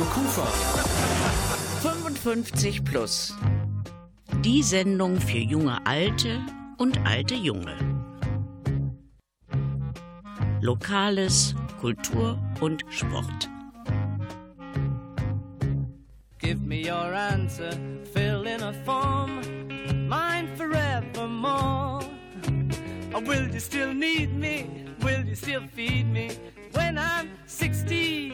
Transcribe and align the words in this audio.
Radio 0.00 0.12
Kufa. 0.12 0.46
55 1.82 2.84
plus. 2.84 3.34
Die 4.42 4.62
Sendung 4.62 5.20
für 5.20 5.38
junge 5.38 5.84
Alte 5.84 6.40
und 6.78 6.98
alte 7.04 7.34
Junge. 7.34 7.76
Lokales, 10.62 11.54
Kultur 11.80 12.38
und 12.60 12.82
Sport. 12.88 13.50
Give 16.38 16.60
me 16.60 16.86
your 16.86 17.14
answer, 17.14 17.70
fill 18.14 18.46
in 18.46 18.62
a 18.62 18.72
form, 18.86 19.42
mine 20.08 20.48
forevermore. 20.56 22.00
Or 23.12 23.20
will 23.20 23.50
you 23.52 23.60
still 23.60 23.92
need 23.92 24.32
me? 24.34 24.64
Will 25.02 25.26
you 25.26 25.34
still 25.34 25.62
feed 25.74 26.06
me 26.10 26.30
when 26.72 26.96
I'm 26.96 27.28
64? 27.46 28.29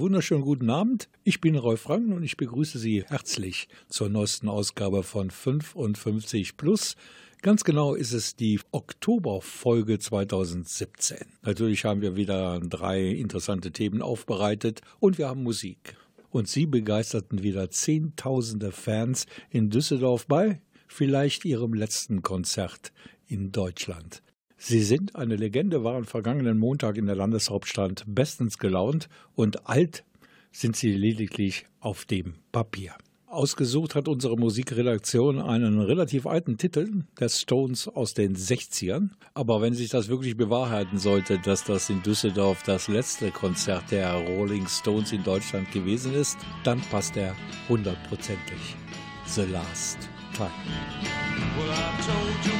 Wunderschönen 0.00 0.40
guten 0.40 0.70
Abend. 0.70 1.10
Ich 1.24 1.42
bin 1.42 1.56
Rolf 1.56 1.82
Franken 1.82 2.14
und 2.14 2.22
ich 2.22 2.38
begrüße 2.38 2.78
Sie 2.78 3.04
herzlich 3.04 3.68
zur 3.90 4.08
neuesten 4.08 4.48
Ausgabe 4.48 5.02
von 5.02 5.30
55 5.30 6.56
Plus. 6.56 6.96
Ganz 7.42 7.64
genau 7.64 7.94
ist 7.94 8.14
es 8.14 8.34
die 8.34 8.58
Oktoberfolge 8.70 9.98
2017. 9.98 11.18
Natürlich 11.42 11.84
haben 11.84 12.00
wir 12.00 12.16
wieder 12.16 12.60
drei 12.60 13.08
interessante 13.08 13.72
Themen 13.72 14.00
aufbereitet 14.00 14.80
und 15.00 15.18
wir 15.18 15.28
haben 15.28 15.42
Musik. 15.42 15.98
Und 16.30 16.48
Sie 16.48 16.64
begeisterten 16.64 17.42
wieder 17.42 17.70
Zehntausende 17.70 18.72
Fans 18.72 19.26
in 19.50 19.68
Düsseldorf 19.68 20.26
bei 20.26 20.62
vielleicht 20.88 21.44
Ihrem 21.44 21.74
letzten 21.74 22.22
Konzert 22.22 22.94
in 23.26 23.52
Deutschland. 23.52 24.22
Sie 24.62 24.82
sind 24.82 25.16
eine 25.16 25.36
Legende, 25.36 25.84
waren 25.84 26.04
vergangenen 26.04 26.58
Montag 26.58 26.98
in 26.98 27.06
der 27.06 27.16
Landeshauptstadt 27.16 28.04
bestens 28.06 28.58
gelaunt 28.58 29.08
und 29.34 29.66
alt 29.66 30.04
sind 30.52 30.76
sie 30.76 30.92
lediglich 30.92 31.64
auf 31.80 32.04
dem 32.04 32.34
Papier. 32.52 32.92
Ausgesucht 33.26 33.94
hat 33.94 34.06
unsere 34.06 34.36
Musikredaktion 34.36 35.40
einen 35.40 35.80
relativ 35.80 36.26
alten 36.26 36.58
Titel 36.58 37.04
der 37.18 37.30
Stones 37.30 37.88
aus 37.88 38.12
den 38.12 38.36
60ern. 38.36 39.12
Aber 39.32 39.62
wenn 39.62 39.72
sich 39.72 39.88
das 39.88 40.08
wirklich 40.08 40.36
bewahrheiten 40.36 40.98
sollte, 40.98 41.38
dass 41.38 41.64
das 41.64 41.88
in 41.88 42.02
Düsseldorf 42.02 42.62
das 42.62 42.86
letzte 42.86 43.30
Konzert 43.30 43.90
der 43.90 44.12
Rolling 44.12 44.66
Stones 44.66 45.12
in 45.12 45.24
Deutschland 45.24 45.72
gewesen 45.72 46.12
ist, 46.12 46.36
dann 46.64 46.82
passt 46.90 47.16
er 47.16 47.34
hundertprozentig. 47.70 48.76
The 49.24 49.46
Last 49.50 50.10
Time. 50.34 50.50
Well, 51.56 52.59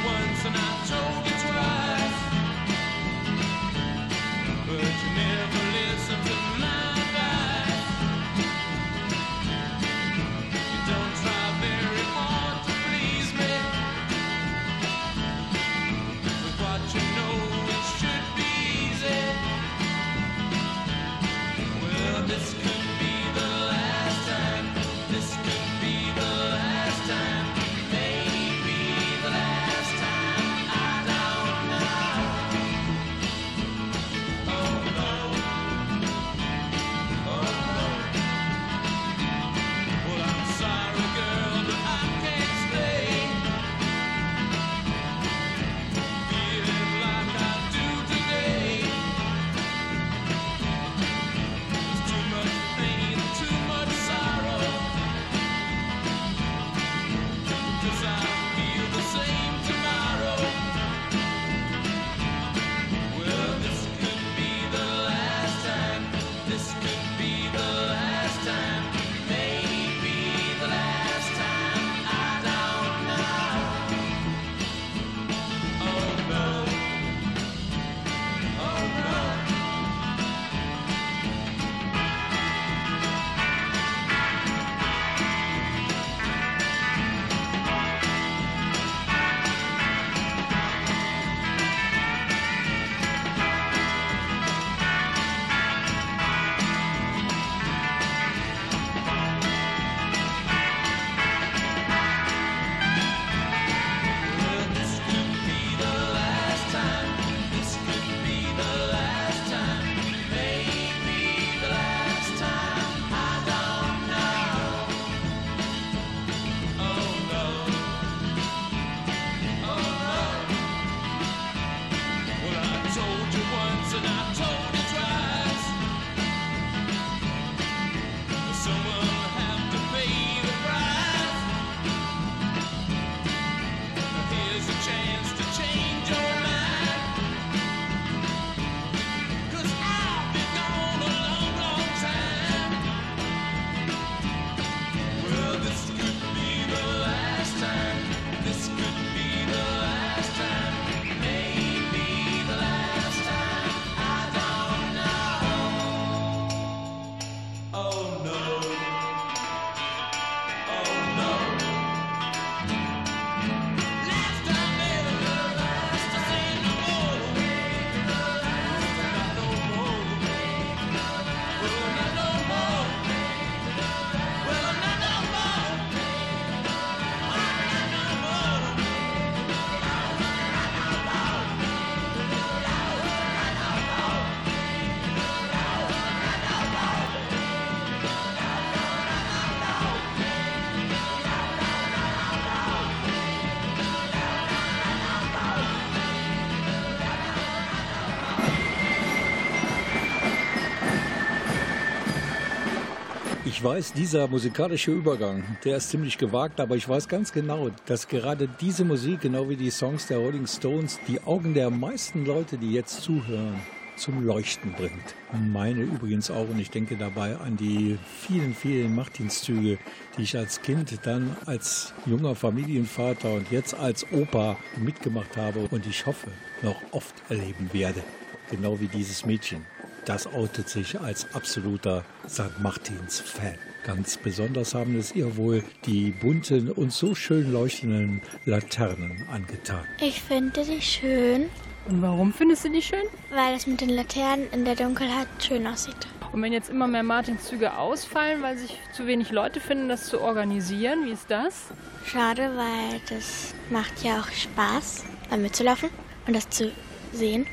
Ich 203.60 203.64
weiß, 203.64 203.92
dieser 203.92 204.26
musikalische 204.26 204.90
Übergang, 204.90 205.44
der 205.66 205.76
ist 205.76 205.90
ziemlich 205.90 206.16
gewagt, 206.16 206.60
aber 206.60 206.76
ich 206.76 206.88
weiß 206.88 207.08
ganz 207.08 207.30
genau, 207.30 207.68
dass 207.84 208.08
gerade 208.08 208.48
diese 208.48 208.86
Musik, 208.86 209.20
genau 209.20 209.50
wie 209.50 209.56
die 209.56 209.68
Songs 209.68 210.06
der 210.06 210.16
Rolling 210.16 210.46
Stones, 210.46 210.98
die 211.06 211.20
Augen 211.24 211.52
der 211.52 211.68
meisten 211.68 212.24
Leute, 212.24 212.56
die 212.56 212.72
jetzt 212.72 213.02
zuhören, 213.02 213.60
zum 213.96 214.24
Leuchten 214.24 214.72
bringt. 214.72 215.14
Meine 215.52 215.82
übrigens 215.82 216.30
auch 216.30 216.48
und 216.48 216.58
ich 216.58 216.70
denke 216.70 216.96
dabei 216.96 217.36
an 217.36 217.58
die 217.58 217.98
vielen, 218.26 218.54
vielen 218.54 218.94
Martinszüge, 218.94 219.76
die 220.16 220.22
ich 220.22 220.38
als 220.38 220.62
Kind 220.62 220.98
dann 221.02 221.36
als 221.44 221.92
junger 222.06 222.34
Familienvater 222.34 223.30
und 223.34 223.50
jetzt 223.50 223.74
als 223.74 224.10
Opa 224.10 224.56
mitgemacht 224.78 225.36
habe 225.36 225.68
und 225.70 225.86
ich 225.86 226.06
hoffe 226.06 226.30
noch 226.62 226.80
oft 226.92 227.14
erleben 227.28 227.68
werde. 227.74 228.02
Genau 228.50 228.80
wie 228.80 228.88
dieses 228.88 229.26
Mädchen. 229.26 229.66
Das 230.10 230.26
outet 230.26 230.68
sich 230.68 230.98
als 231.00 231.24
absoluter 231.36 232.04
St. 232.28 232.58
Martins-Fan. 232.58 233.54
Ganz 233.86 234.16
besonders 234.16 234.74
haben 234.74 234.98
es 234.98 235.14
ihr 235.14 235.36
wohl 235.36 235.62
die 235.86 236.10
bunten 236.10 236.68
und 236.68 236.92
so 236.92 237.14
schön 237.14 237.52
leuchtenden 237.52 238.20
Laternen 238.44 239.24
angetan. 239.30 239.84
Ich 240.00 240.20
finde 240.20 240.64
die 240.64 240.82
schön. 240.82 241.48
Und 241.86 242.02
warum 242.02 242.32
findest 242.32 242.64
du 242.64 242.70
die 242.70 242.82
schön? 242.82 243.04
Weil 243.32 243.54
es 243.54 243.68
mit 243.68 243.82
den 243.82 243.90
Laternen 243.90 244.50
in 244.50 244.64
der 244.64 244.74
Dunkelheit 244.74 245.28
schön 245.38 245.64
aussieht. 245.64 246.08
Und 246.32 246.42
wenn 246.42 246.52
jetzt 246.52 246.70
immer 246.70 246.88
mehr 246.88 247.04
Martinszüge 247.04 247.78
ausfallen, 247.78 248.42
weil 248.42 248.58
sich 248.58 248.76
zu 248.92 249.06
wenig 249.06 249.30
Leute 249.30 249.60
finden, 249.60 249.88
das 249.88 250.08
zu 250.08 250.20
organisieren, 250.20 251.06
wie 251.06 251.12
ist 251.12 251.30
das? 251.30 251.68
Schade, 252.04 252.50
weil 252.56 253.00
das 253.08 253.54
macht 253.70 254.02
ja 254.02 254.18
auch 254.18 254.28
Spaß, 254.28 255.04
mal 255.30 255.38
mitzulaufen 255.38 255.88
und 256.26 256.34
das 256.34 256.50
zu 256.50 256.72
sehen. 257.12 257.46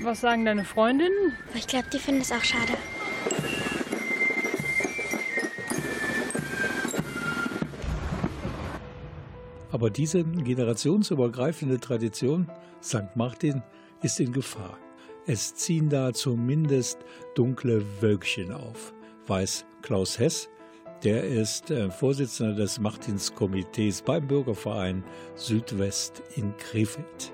Was 0.00 0.20
sagen 0.20 0.44
deine 0.44 0.64
Freundinnen? 0.64 1.32
Ich 1.54 1.66
glaube, 1.66 1.86
die 1.92 1.98
finden 1.98 2.22
es 2.22 2.32
auch 2.32 2.42
schade. 2.42 2.72
Aber 9.70 9.90
diese 9.90 10.22
generationsübergreifende 10.24 11.80
Tradition, 11.80 12.48
St. 12.82 13.16
Martin, 13.16 13.62
ist 14.02 14.20
in 14.20 14.32
Gefahr. 14.32 14.78
Es 15.26 15.54
ziehen 15.54 15.88
da 15.88 16.12
zumindest 16.12 16.98
dunkle 17.34 17.84
Wölkchen 18.00 18.52
auf, 18.52 18.92
weiß 19.26 19.64
Klaus 19.82 20.18
Hess. 20.18 20.48
Der 21.02 21.24
ist 21.24 21.70
äh, 21.70 21.90
Vorsitzender 21.90 22.54
des 22.54 22.78
Martinskomitees 22.78 24.02
beim 24.02 24.26
Bürgerverein 24.26 25.02
Südwest 25.34 26.22
in 26.36 26.56
Krefeld. 26.56 27.33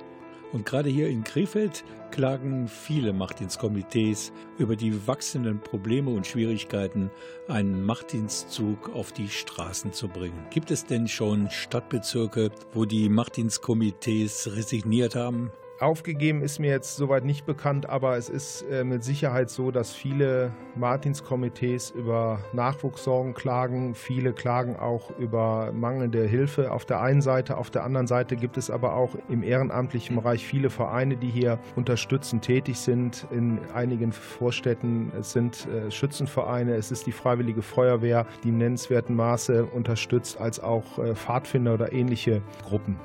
Und 0.52 0.66
gerade 0.66 0.88
hier 0.88 1.08
in 1.08 1.22
Krefeld 1.22 1.84
klagen 2.10 2.66
viele 2.66 3.12
Machtdienstkomitees 3.12 4.32
über 4.58 4.74
die 4.74 5.06
wachsenden 5.06 5.60
Probleme 5.60 6.10
und 6.10 6.26
Schwierigkeiten, 6.26 7.10
einen 7.46 7.84
Machtdienstzug 7.84 8.90
auf 8.94 9.12
die 9.12 9.28
Straßen 9.28 9.92
zu 9.92 10.08
bringen. 10.08 10.46
Gibt 10.50 10.70
es 10.70 10.84
denn 10.84 11.06
schon 11.06 11.50
Stadtbezirke, 11.50 12.50
wo 12.72 12.84
die 12.84 13.08
Machtdienstkomitees 13.08 14.56
resigniert 14.56 15.14
haben? 15.14 15.52
Aufgegeben 15.80 16.42
ist 16.42 16.58
mir 16.58 16.68
jetzt 16.68 16.96
soweit 16.96 17.24
nicht 17.24 17.46
bekannt, 17.46 17.88
aber 17.88 18.18
es 18.18 18.28
ist 18.28 18.66
äh, 18.70 18.84
mit 18.84 19.02
Sicherheit 19.02 19.48
so, 19.48 19.70
dass 19.70 19.94
viele 19.94 20.52
Martinskomitees 20.76 21.90
über 21.90 22.40
Nachwuchssorgen 22.52 23.32
klagen. 23.32 23.94
Viele 23.94 24.34
klagen 24.34 24.76
auch 24.76 25.10
über 25.18 25.72
mangelnde 25.72 26.26
Hilfe 26.26 26.70
auf 26.70 26.84
der 26.84 27.00
einen 27.00 27.22
Seite. 27.22 27.56
Auf 27.56 27.70
der 27.70 27.84
anderen 27.84 28.06
Seite 28.06 28.36
gibt 28.36 28.58
es 28.58 28.70
aber 28.70 28.94
auch 28.94 29.16
im 29.30 29.42
ehrenamtlichen 29.42 30.16
Bereich 30.16 30.46
viele 30.46 30.68
Vereine, 30.68 31.16
die 31.16 31.30
hier 31.30 31.58
unterstützend 31.76 32.44
tätig 32.44 32.78
sind. 32.78 33.26
In 33.30 33.58
einigen 33.72 34.12
Vorstädten 34.12 35.10
es 35.18 35.32
sind 35.32 35.66
äh, 35.66 35.90
Schützenvereine, 35.90 36.74
es 36.74 36.90
ist 36.90 37.06
die 37.06 37.12
Freiwillige 37.12 37.62
Feuerwehr, 37.62 38.26
die 38.44 38.50
im 38.50 38.58
nennenswerten 38.58 39.16
Maße 39.16 39.64
unterstützt, 39.64 40.38
als 40.38 40.60
auch 40.60 40.98
äh, 40.98 41.14
Pfadfinder 41.14 41.72
oder 41.72 41.90
ähnliche 41.90 42.42
Gruppen. 42.68 42.98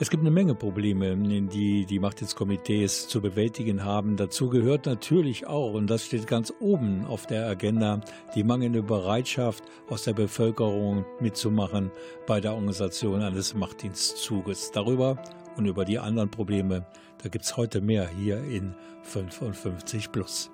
Es 0.00 0.10
gibt 0.10 0.22
eine 0.22 0.32
Menge 0.32 0.56
Probleme, 0.56 1.16
die 1.16 1.86
die 1.86 2.00
Machtdienstkomitees 2.00 3.06
zu 3.06 3.20
bewältigen 3.20 3.84
haben. 3.84 4.16
Dazu 4.16 4.48
gehört 4.48 4.86
natürlich 4.86 5.46
auch, 5.46 5.72
und 5.74 5.88
das 5.88 6.04
steht 6.04 6.26
ganz 6.26 6.52
oben 6.58 7.06
auf 7.06 7.26
der 7.28 7.46
Agenda, 7.46 8.00
die 8.34 8.42
mangelnde 8.42 8.82
Bereitschaft 8.82 9.62
aus 9.88 10.02
der 10.02 10.14
Bevölkerung 10.14 11.04
mitzumachen 11.20 11.92
bei 12.26 12.40
der 12.40 12.54
Organisation 12.54 13.22
eines 13.22 13.54
Machtdienstzuges. 13.54 14.72
Darüber 14.72 15.22
und 15.56 15.66
über 15.66 15.84
die 15.84 16.00
anderen 16.00 16.30
Probleme, 16.30 16.86
da 17.22 17.28
gibt 17.28 17.44
es 17.44 17.56
heute 17.56 17.80
mehr 17.80 18.08
hier 18.08 18.42
in 18.42 18.74
55 19.04 20.10
Plus. 20.10 20.53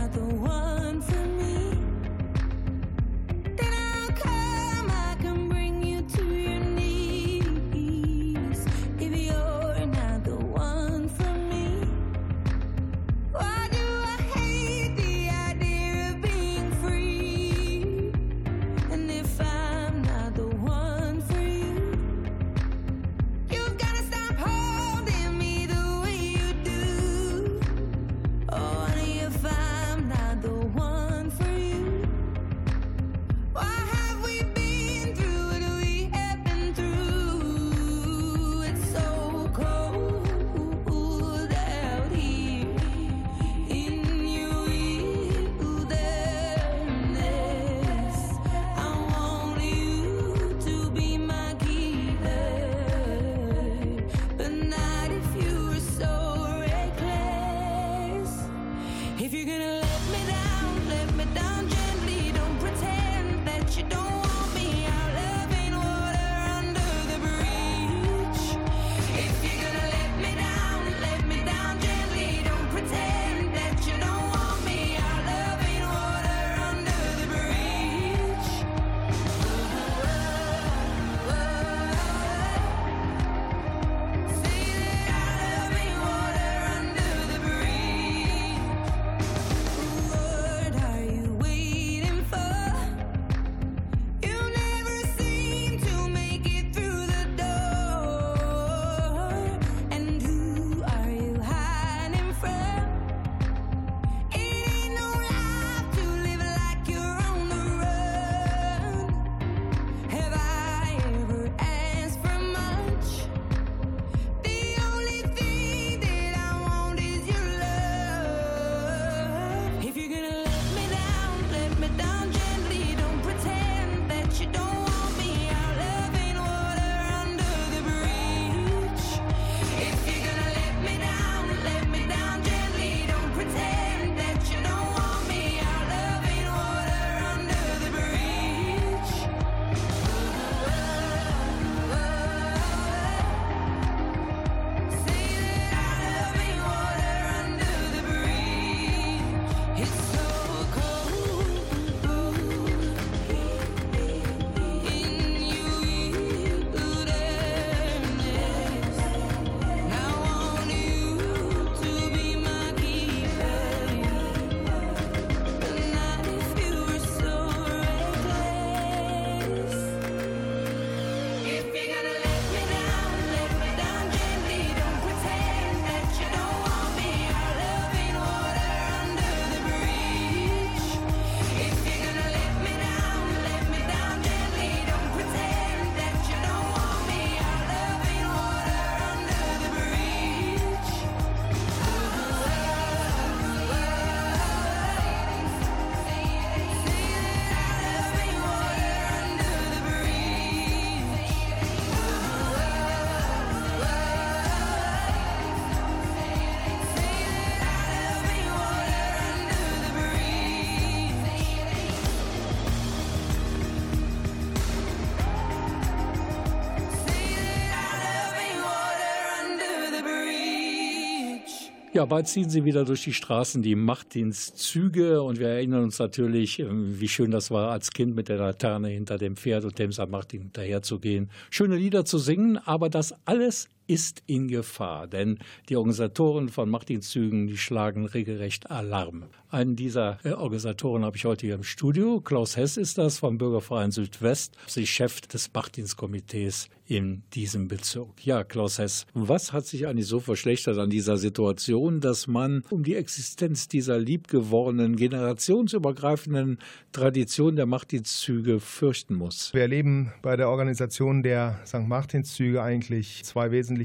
Ja, 222.01 222.05
bald 222.05 222.27
ziehen 222.27 222.49
sie 222.49 222.65
wieder 222.65 222.83
durch 222.83 223.03
die 223.03 223.13
Straßen 223.13 223.61
die 223.61 223.75
Machtdienstzüge 223.75 225.21
und 225.21 225.37
wir 225.37 225.49
erinnern 225.49 225.83
uns 225.83 225.99
natürlich, 225.99 226.57
ähm, 226.57 226.99
wie 226.99 227.07
schön 227.07 227.29
das 227.29 227.51
war, 227.51 227.69
als 227.69 227.91
Kind 227.91 228.15
mit 228.15 228.27
der 228.27 228.37
Laterne 228.37 228.87
hinter 228.87 229.19
dem 229.19 229.35
Pferd 229.35 229.65
und 229.65 229.77
dem 229.77 229.91
St. 229.91 230.09
Martin 230.09 230.41
hinterherzugehen, 230.41 231.29
schöne 231.51 231.75
Lieder 231.75 232.03
zu 232.03 232.17
singen, 232.17 232.57
aber 232.57 232.89
das 232.89 233.13
alles 233.25 233.69
ist 233.91 234.23
in 234.25 234.47
Gefahr, 234.47 235.05
denn 235.05 235.37
die 235.67 235.75
Organisatoren 235.75 236.47
von 236.47 236.69
Machtdienstzügen, 236.69 237.47
die 237.47 237.57
schlagen 237.57 238.05
regelrecht 238.05 238.71
Alarm. 238.71 239.25
Einen 239.49 239.75
dieser 239.75 240.17
äh, 240.23 240.31
Organisatoren 240.31 241.03
habe 241.03 241.17
ich 241.17 241.25
heute 241.25 241.45
hier 241.45 241.55
im 241.55 241.63
Studio. 241.63 242.21
Klaus 242.21 242.55
Hess 242.55 242.77
ist 242.77 242.97
das 242.97 243.19
vom 243.19 243.37
Bürgerverein 243.37 243.91
Südwest, 243.91 244.55
sie 244.65 244.87
Chef 244.87 245.19
des 245.19 245.51
Machtdienstkomitees 245.53 246.69
in 246.87 247.23
diesem 247.33 247.67
Bezirk. 247.67 248.25
Ja, 248.25 248.45
Klaus 248.45 248.77
Hess, 248.77 249.05
was 249.13 249.51
hat 249.51 249.65
sich 249.65 249.87
eigentlich 249.87 250.07
so 250.07 250.21
verschlechtert 250.21 250.77
an 250.77 250.89
dieser 250.89 251.17
Situation, 251.17 251.99
dass 251.99 252.27
man 252.27 252.63
um 252.69 252.83
die 252.83 252.95
Existenz 252.95 253.67
dieser 253.67 253.99
liebgewordenen, 253.99 254.95
generationsübergreifenden 254.95 256.59
Tradition 256.93 257.57
der 257.57 257.65
Machtdienstzüge 257.65 258.61
fürchten 258.61 259.15
muss? 259.15 259.53
Wir 259.53 259.63
erleben 259.63 260.13
bei 260.21 260.37
der 260.37 260.49
Organisation 260.49 261.23
der 261.23 261.59
St. 261.65 261.87
Martinszüge 261.87 262.61
eigentlich 262.61 263.23
zwei 263.23 263.51
wesentliche 263.51 263.80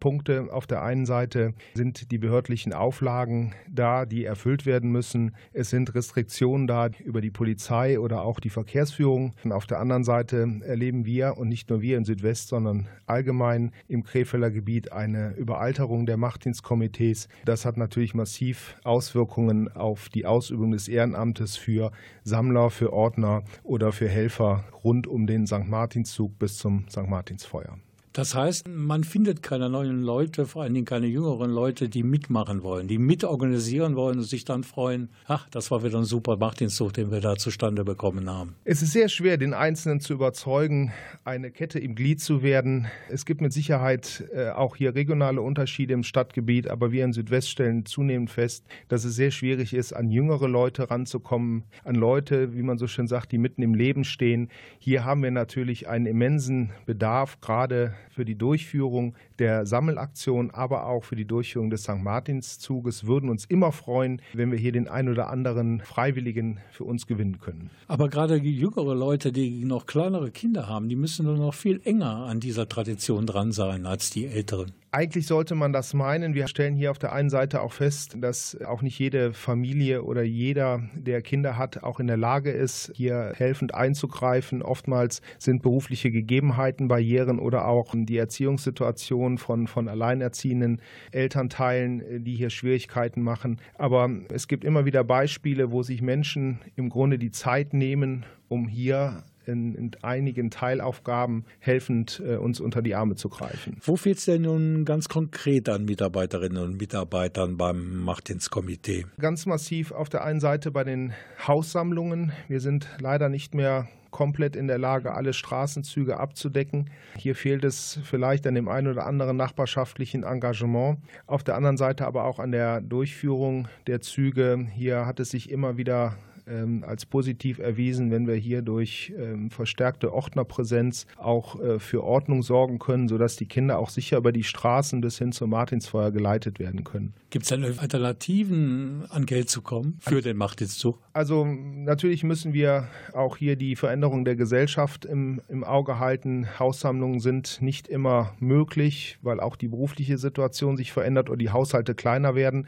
Punkte. 0.00 0.48
Auf 0.52 0.66
der 0.66 0.82
einen 0.82 1.06
Seite 1.06 1.54
sind 1.74 2.10
die 2.10 2.18
behördlichen 2.18 2.72
Auflagen 2.72 3.54
da, 3.68 4.06
die 4.06 4.24
erfüllt 4.24 4.66
werden 4.66 4.90
müssen. 4.90 5.34
Es 5.52 5.70
sind 5.70 5.94
Restriktionen 5.94 6.66
da 6.66 6.88
über 7.04 7.20
die 7.20 7.30
Polizei 7.30 7.98
oder 7.98 8.22
auch 8.22 8.40
die 8.40 8.50
Verkehrsführung. 8.50 9.34
Und 9.44 9.52
auf 9.52 9.66
der 9.66 9.80
anderen 9.80 10.04
Seite 10.04 10.60
erleben 10.64 11.04
wir 11.04 11.36
und 11.36 11.48
nicht 11.48 11.70
nur 11.70 11.82
wir 11.82 11.98
in 11.98 12.04
Südwest, 12.04 12.48
sondern 12.48 12.88
allgemein 13.06 13.72
im 13.88 14.04
Krefelder 14.04 14.50
Gebiet 14.50 14.92
eine 14.92 15.34
Überalterung 15.36 16.06
der 16.06 16.16
Machtdienstkomitees. 16.16 17.28
Das 17.44 17.64
hat 17.64 17.76
natürlich 17.76 18.14
massiv 18.14 18.76
Auswirkungen 18.84 19.70
auf 19.72 20.08
die 20.08 20.26
Ausübung 20.26 20.72
des 20.72 20.88
Ehrenamtes 20.88 21.56
für 21.56 21.90
Sammler, 22.22 22.70
für 22.70 22.92
Ordner 22.92 23.42
oder 23.62 23.92
für 23.92 24.08
Helfer 24.08 24.64
rund 24.84 25.06
um 25.06 25.26
den 25.26 25.46
St. 25.46 25.66
Martinszug 25.66 26.38
bis 26.38 26.58
zum 26.58 26.86
St. 26.88 27.08
Martinsfeuer. 27.08 27.78
Das 28.12 28.34
heißt, 28.34 28.68
man 28.68 29.04
findet 29.04 29.42
keine 29.42 29.70
neuen 29.70 30.02
Leute, 30.02 30.44
vor 30.44 30.62
allen 30.62 30.74
Dingen 30.74 30.84
keine 30.84 31.06
jüngeren 31.06 31.50
Leute, 31.50 31.88
die 31.88 32.02
mitmachen 32.02 32.62
wollen, 32.62 32.86
die 32.86 32.98
mitorganisieren 32.98 33.96
wollen 33.96 34.18
und 34.18 34.24
sich 34.24 34.44
dann 34.44 34.64
freuen, 34.64 35.08
ach, 35.28 35.48
das 35.48 35.70
war 35.70 35.82
wieder 35.82 35.96
ein 35.96 36.04
super 36.04 36.36
Machtdienstzug, 36.36 36.92
den 36.92 37.10
wir 37.10 37.20
da 37.20 37.36
zustande 37.36 37.84
bekommen 37.84 38.28
haben. 38.28 38.54
Es 38.64 38.82
ist 38.82 38.92
sehr 38.92 39.08
schwer, 39.08 39.38
den 39.38 39.54
Einzelnen 39.54 40.00
zu 40.00 40.12
überzeugen, 40.12 40.92
eine 41.24 41.50
Kette 41.50 41.78
im 41.78 41.94
Glied 41.94 42.20
zu 42.20 42.42
werden. 42.42 42.86
Es 43.08 43.24
gibt 43.24 43.40
mit 43.40 43.54
Sicherheit 43.54 44.24
äh, 44.34 44.50
auch 44.50 44.76
hier 44.76 44.94
regionale 44.94 45.40
Unterschiede 45.40 45.94
im 45.94 46.02
Stadtgebiet, 46.02 46.68
aber 46.68 46.92
wir 46.92 47.06
in 47.06 47.14
Südwest 47.14 47.48
stellen 47.48 47.86
zunehmend 47.86 48.28
fest, 48.28 48.66
dass 48.88 49.04
es 49.04 49.14
sehr 49.14 49.30
schwierig 49.30 49.72
ist, 49.72 49.94
an 49.94 50.10
jüngere 50.10 50.48
Leute 50.48 50.90
ranzukommen, 50.90 51.64
an 51.82 51.94
Leute, 51.94 52.54
wie 52.54 52.62
man 52.62 52.76
so 52.76 52.86
schön 52.86 53.06
sagt, 53.06 53.32
die 53.32 53.38
mitten 53.38 53.62
im 53.62 53.74
Leben 53.74 54.04
stehen. 54.04 54.50
Hier 54.78 55.06
haben 55.06 55.22
wir 55.22 55.30
natürlich 55.30 55.88
einen 55.88 56.04
immensen 56.04 56.72
Bedarf, 56.84 57.40
gerade 57.40 57.94
für 58.10 58.24
die 58.24 58.36
Durchführung 58.36 59.14
der 59.38 59.66
Sammelaktion, 59.66 60.50
aber 60.50 60.86
auch 60.86 61.04
für 61.04 61.16
die 61.16 61.24
Durchführung 61.24 61.70
des 61.70 61.84
St. 61.84 61.98
Martinszuges, 61.98 63.06
würden 63.06 63.30
uns 63.30 63.44
immer 63.44 63.72
freuen, 63.72 64.20
wenn 64.32 64.50
wir 64.50 64.58
hier 64.58 64.72
den 64.72 64.88
ein 64.88 65.08
oder 65.08 65.30
anderen 65.30 65.80
Freiwilligen 65.80 66.58
für 66.70 66.84
uns 66.84 67.06
gewinnen 67.06 67.40
können. 67.40 67.70
Aber 67.88 68.08
gerade 68.08 68.36
jüngere 68.36 68.94
Leute, 68.94 69.32
die 69.32 69.64
noch 69.64 69.86
kleinere 69.86 70.30
Kinder 70.30 70.68
haben, 70.68 70.88
die 70.88 70.96
müssen 70.96 71.26
nur 71.26 71.36
noch 71.36 71.54
viel 71.54 71.80
enger 71.84 72.26
an 72.26 72.40
dieser 72.40 72.68
Tradition 72.68 73.26
dran 73.26 73.52
sein 73.52 73.86
als 73.86 74.10
die 74.10 74.26
Älteren. 74.26 74.72
Eigentlich 74.94 75.26
sollte 75.26 75.54
man 75.54 75.72
das 75.72 75.94
meinen. 75.94 76.34
Wir 76.34 76.48
stellen 76.48 76.74
hier 76.74 76.90
auf 76.90 76.98
der 76.98 77.14
einen 77.14 77.30
Seite 77.30 77.62
auch 77.62 77.72
fest, 77.72 78.16
dass 78.20 78.60
auch 78.60 78.82
nicht 78.82 78.98
jede 78.98 79.32
Familie 79.32 80.02
oder 80.02 80.20
jeder, 80.20 80.82
der 80.94 81.22
Kinder 81.22 81.56
hat, 81.56 81.82
auch 81.82 81.98
in 81.98 82.08
der 82.08 82.18
Lage 82.18 82.50
ist, 82.50 82.92
hier 82.94 83.32
helfend 83.34 83.74
einzugreifen. 83.74 84.60
Oftmals 84.60 85.22
sind 85.38 85.62
berufliche 85.62 86.10
Gegebenheiten, 86.10 86.88
Barrieren 86.88 87.38
oder 87.38 87.68
auch 87.68 87.94
die 87.96 88.18
Erziehungssituation 88.18 89.38
von, 89.38 89.66
von 89.66 89.88
alleinerziehenden 89.88 90.82
Elternteilen, 91.10 92.22
die 92.22 92.34
hier 92.34 92.50
Schwierigkeiten 92.50 93.22
machen. 93.22 93.62
Aber 93.78 94.10
es 94.28 94.46
gibt 94.46 94.62
immer 94.62 94.84
wieder 94.84 95.04
Beispiele, 95.04 95.72
wo 95.72 95.82
sich 95.82 96.02
Menschen 96.02 96.58
im 96.76 96.90
Grunde 96.90 97.18
die 97.18 97.30
Zeit 97.30 97.72
nehmen, 97.72 98.26
um 98.48 98.68
hier 98.68 99.24
in, 99.46 99.74
in 99.74 99.90
einigen 100.02 100.50
Teilaufgaben 100.50 101.44
helfend 101.58 102.22
äh, 102.24 102.36
uns 102.36 102.60
unter 102.60 102.82
die 102.82 102.94
Arme 102.94 103.16
zu 103.16 103.28
greifen. 103.28 103.76
Wo 103.82 103.96
fehlt 103.96 104.18
es 104.18 104.24
denn 104.24 104.42
nun 104.42 104.84
ganz 104.84 105.08
konkret 105.08 105.68
an 105.68 105.84
Mitarbeiterinnen 105.84 106.62
und 106.62 106.80
Mitarbeitern 106.80 107.56
beim 107.56 108.04
Machtdienstkomitee? 108.04 109.06
Ganz 109.18 109.46
massiv 109.46 109.92
auf 109.92 110.08
der 110.08 110.24
einen 110.24 110.40
Seite 110.40 110.70
bei 110.70 110.84
den 110.84 111.12
Haussammlungen. 111.46 112.32
Wir 112.48 112.60
sind 112.60 112.88
leider 113.00 113.28
nicht 113.28 113.54
mehr 113.54 113.88
komplett 114.12 114.54
in 114.54 114.68
der 114.68 114.78
Lage, 114.78 115.14
alle 115.14 115.32
Straßenzüge 115.32 116.20
abzudecken. 116.20 116.90
Hier 117.16 117.34
fehlt 117.34 117.64
es 117.64 117.98
vielleicht 118.04 118.46
an 118.46 118.54
dem 118.54 118.68
einen 118.68 118.86
oder 118.86 119.06
anderen 119.06 119.36
nachbarschaftlichen 119.36 120.22
Engagement. 120.22 120.98
Auf 121.26 121.42
der 121.42 121.56
anderen 121.56 121.76
Seite 121.76 122.06
aber 122.06 122.24
auch 122.24 122.38
an 122.38 122.52
der 122.52 122.80
Durchführung 122.80 123.66
der 123.88 124.00
Züge. 124.00 124.66
Hier 124.74 125.06
hat 125.06 125.18
es 125.18 125.30
sich 125.30 125.50
immer 125.50 125.76
wieder 125.76 126.16
ähm, 126.46 126.84
als 126.86 127.06
positiv 127.06 127.58
erwiesen, 127.58 128.10
wenn 128.10 128.26
wir 128.26 128.34
hier 128.34 128.62
durch 128.62 129.12
ähm, 129.16 129.50
verstärkte 129.50 130.12
Ordnerpräsenz 130.12 131.06
auch 131.16 131.60
äh, 131.60 131.78
für 131.78 132.04
Ordnung 132.04 132.42
sorgen 132.42 132.78
können, 132.78 133.08
sodass 133.08 133.36
die 133.36 133.46
Kinder 133.46 133.78
auch 133.78 133.90
sicher 133.90 134.16
über 134.16 134.32
die 134.32 134.44
Straßen 134.44 135.00
bis 135.00 135.18
hin 135.18 135.32
zum 135.32 135.50
Martinsfeuer 135.50 136.10
geleitet 136.10 136.58
werden 136.58 136.84
können. 136.84 137.14
Gibt 137.30 137.44
es 137.44 137.48
denn 137.48 137.64
Alternativen, 137.78 139.04
an 139.08 139.26
Geld 139.26 139.48
zu 139.48 139.62
kommen 139.62 139.98
für 140.00 140.20
den 140.20 140.36
Machtdienstzug? 140.36 140.98
Also 141.12 141.44
natürlich 141.44 142.24
müssen 142.24 142.52
wir 142.52 142.88
auch 143.12 143.36
hier 143.36 143.56
die 143.56 143.76
Veränderung 143.76 144.24
der 144.24 144.36
Gesellschaft 144.36 145.04
im, 145.04 145.40
im 145.48 145.64
Auge 145.64 145.98
halten. 145.98 146.46
Haussammlungen 146.58 147.20
sind 147.20 147.62
nicht 147.62 147.88
immer 147.88 148.34
möglich, 148.38 149.18
weil 149.22 149.40
auch 149.40 149.56
die 149.56 149.68
berufliche 149.68 150.18
Situation 150.18 150.76
sich 150.76 150.92
verändert 150.92 151.30
oder 151.30 151.38
die 151.38 151.50
Haushalte 151.50 151.94
kleiner 151.94 152.34
werden. 152.34 152.66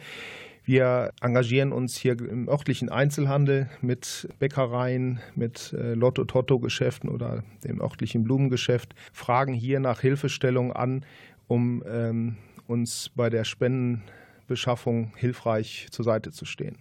Wir 0.67 1.13
engagieren 1.21 1.73
uns 1.73 1.95
hier 1.97 2.19
im 2.19 2.49
örtlichen 2.49 2.89
Einzelhandel 2.89 3.69
mit 3.83 4.29
Bäckereien, 4.39 5.21
mit 5.35 5.75
äh, 5.75 5.93
Lotto-Totto-Geschäften 5.93 7.11
oder 7.11 7.45
dem 7.65 7.83
örtlichen 7.83 8.25
Blumengeschäft, 8.25 8.95
fragen 9.13 9.53
hier 9.53 9.79
nach 9.79 10.01
Hilfestellung 10.01 10.73
an, 10.73 11.05
um 11.49 11.85
ähm, 11.87 12.37
uns 12.67 13.11
bei 13.15 13.29
der 13.29 13.45
Spendenbeschaffung 13.45 15.13
hilfreich 15.17 15.89
zur 15.91 16.07
Seite 16.07 16.33
zu 16.33 16.47
stehen. 16.47 16.79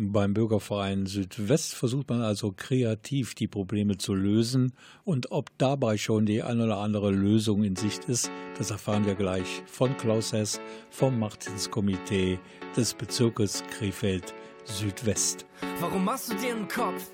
Beim 0.00 0.32
Bürgerverein 0.32 1.06
Südwest 1.06 1.74
versucht 1.74 2.08
man 2.08 2.22
also 2.22 2.54
kreativ 2.56 3.34
die 3.34 3.48
Probleme 3.48 3.98
zu 3.98 4.14
lösen. 4.14 4.72
Und 5.02 5.32
ob 5.32 5.50
dabei 5.58 5.98
schon 5.98 6.24
die 6.24 6.40
ein 6.40 6.60
oder 6.60 6.78
andere 6.78 7.10
Lösung 7.10 7.64
in 7.64 7.74
Sicht 7.74 8.04
ist, 8.04 8.30
das 8.56 8.70
erfahren 8.70 9.06
wir 9.06 9.16
gleich 9.16 9.64
von 9.66 9.96
Klaus 9.96 10.32
Hess 10.32 10.60
vom 10.88 11.18
Machtdienstkomitee 11.18 12.38
des 12.76 12.94
Bezirkes 12.94 13.64
Krefeld 13.72 14.34
Südwest. 14.66 15.46
Warum 15.80 16.04
machst 16.04 16.30
du 16.30 16.36
dir 16.36 16.54
einen 16.54 16.68
Kopf? 16.68 17.10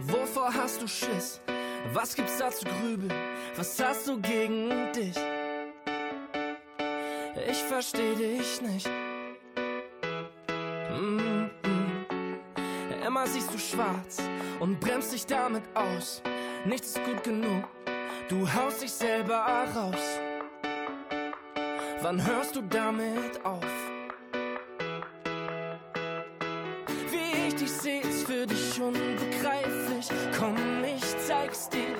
Wovor 0.00 0.54
hast 0.54 0.80
du 0.80 0.88
Schiss? 0.88 1.42
Was 1.92 2.16
gibt's 2.16 2.38
da 2.38 2.50
zu 2.50 2.64
grübeln? 2.64 3.12
Was 3.58 3.78
hast 3.78 4.08
du 4.08 4.18
gegen 4.22 4.70
dich? 4.96 5.16
Ich 7.50 7.58
versteh 7.58 8.14
dich 8.14 8.62
nicht. 8.62 8.88
Mm 10.98 11.25
Immer 13.16 13.28
siehst 13.28 13.54
du 13.54 13.58
schwarz 13.58 14.18
und 14.60 14.78
bremst 14.78 15.10
dich 15.10 15.24
damit 15.24 15.62
aus. 15.72 16.20
Nichts 16.66 16.88
ist 16.88 17.02
gut 17.02 17.24
genug. 17.24 17.64
Du 18.28 18.46
haust 18.52 18.82
dich 18.82 18.92
selber 18.92 19.46
raus. 19.74 20.20
Wann 22.02 22.22
hörst 22.26 22.56
du 22.56 22.60
damit 22.60 23.42
auf? 23.42 23.64
Wie 27.10 27.48
ich 27.48 27.54
dich 27.54 27.72
seh, 27.72 28.00
ist 28.00 28.26
für 28.26 28.44
dich 28.46 28.78
unbegreiflich. 28.78 30.08
Komm, 30.38 30.84
ich 30.84 31.16
zeig's 31.26 31.70
dir. 31.70 31.96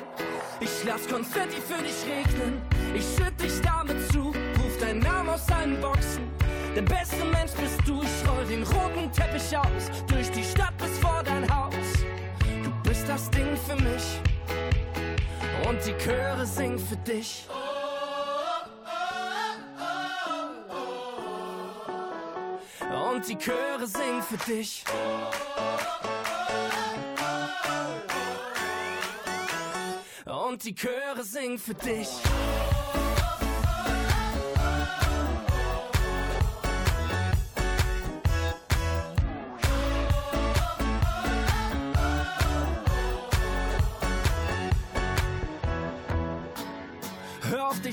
Ich 0.61 0.85
lass 0.85 1.09
Konfetti 1.09 1.63
für 1.63 1.83
dich 1.83 2.05
regnen. 2.05 2.61
Ich 2.95 3.07
schütt 3.17 3.41
dich 3.41 3.59
damit 3.63 4.07
zu. 4.13 4.35
Ruf 4.63 4.79
deinen 4.81 5.01
Namen 5.01 5.31
aus 5.31 5.51
allen 5.51 5.81
Boxen. 5.81 6.31
Der 6.75 6.83
beste 6.83 7.25
Mensch 7.25 7.53
bist 7.53 7.81
du. 7.87 8.03
Ich 8.03 8.29
roll 8.29 8.45
den 8.45 8.63
roten 8.65 9.11
Teppich 9.11 9.57
aus. 9.57 9.91
Durch 10.09 10.31
die 10.31 10.45
Stadt 10.45 10.77
bis 10.77 10.96
vor 11.17 11.23
dein 11.23 11.49
Haus. 11.55 11.73
Du 12.63 12.89
bist 12.89 13.09
das 13.09 13.31
Ding 13.31 13.57
für 13.57 13.77
mich. 13.77 14.21
Und 15.67 15.85
die 15.87 15.95
Chöre 15.95 16.45
singen 16.47 16.79
für 16.79 16.97
dich. 16.97 17.47
Und 23.13 23.29
die 23.29 23.39
Chöre 23.39 23.87
singen 23.87 24.23
für 24.23 24.37
dich. 24.51 24.85
Und 30.27 30.65
die 30.65 30.75
Chöre 30.75 31.23
singen 31.23 31.59
für 31.59 31.75
dich. 31.75 32.09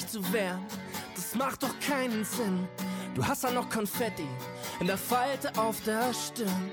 Dich 0.04 0.12
zu 0.12 0.34
wehren, 0.34 0.66
das 1.16 1.36
macht 1.36 1.64
doch 1.64 1.80
keinen 1.80 2.24
Sinn. 2.26 2.68
Du 3.16 3.26
hast 3.26 3.44
ja 3.44 3.52
noch 3.52 3.70
Konfetti 3.70 4.28
in 4.80 4.88
der 4.88 4.98
Falte 4.98 5.52
auf 5.58 5.82
der 5.84 6.14
Stirn. 6.14 6.72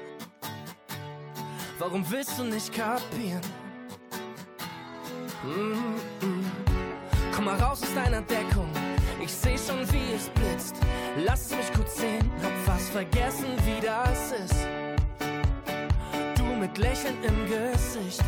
Warum 1.79 2.09
willst 2.11 2.39
du 2.39 2.45
nicht 2.45 2.73
kapieren? 2.73 3.41
Mm 5.45 5.97
-mm. 6.21 6.45
Komm 7.35 7.45
mal 7.47 7.59
raus 7.59 7.83
aus 7.83 7.95
deiner 7.95 8.23
Deckung. 8.23 8.71
Ich 9.23 9.33
seh 9.33 9.57
schon, 9.57 9.81
wie 9.93 10.13
es 10.15 10.29
blitzt. 10.31 10.77
Lass 11.25 11.51
mich 11.51 11.73
kurz 11.73 11.97
sehen, 11.97 12.31
hab 12.43 12.53
fast 12.65 12.91
vergessen, 12.91 13.49
wie 13.65 13.81
das 13.81 14.33
ist. 14.33 14.67
Du 16.37 16.45
mit 16.45 16.77
Lächeln 16.79 17.17
im 17.23 17.47
Gesicht. 17.47 18.25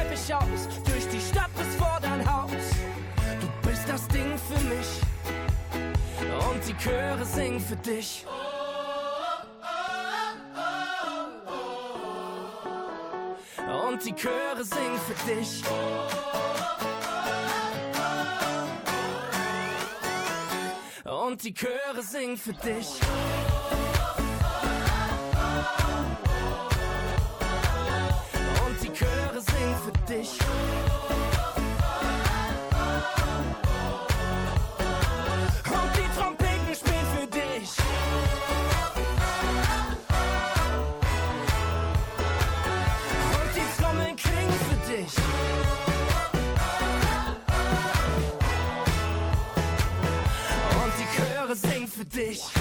Teppich 0.00 0.34
aus. 0.34 0.68
Durch 0.86 1.08
die 1.08 1.20
Stadt 1.20 1.50
bis 1.56 1.76
vor 1.76 1.98
dein 2.00 2.24
Haus. 2.30 2.50
Du 3.40 3.68
bist 3.68 3.88
das 3.88 4.06
Ding 4.08 4.38
für 4.38 4.60
mich. 4.64 5.00
Und 6.48 6.66
die 6.66 6.76
Chöre 6.76 7.24
singen 7.24 7.60
für 7.60 7.76
dich. 7.76 8.24
Und 13.88 14.04
die 14.04 14.14
Chöre 14.14 14.64
singen 14.64 15.00
für 15.06 15.30
dich. 15.30 15.62
Und 21.04 21.42
die 21.42 21.54
Chöre 21.54 22.02
singen 22.02 22.36
für 22.38 22.52
dich. 22.54 23.00
Für 29.80 29.92
dich. 30.12 30.30
Und 35.66 35.96
die 35.96 36.08
Trompeten 36.18 36.74
spielen 36.74 37.06
für 37.16 37.26
dich. 37.26 37.70
Und 43.36 43.50
die 43.56 43.82
Trommeln 43.82 44.16
klingen 44.16 44.60
für 44.68 44.80
dich. 44.92 45.12
Und 50.76 50.92
die 50.98 51.08
Chöre 51.16 51.56
singen 51.56 51.88
für 51.88 52.04
dich. 52.04 52.59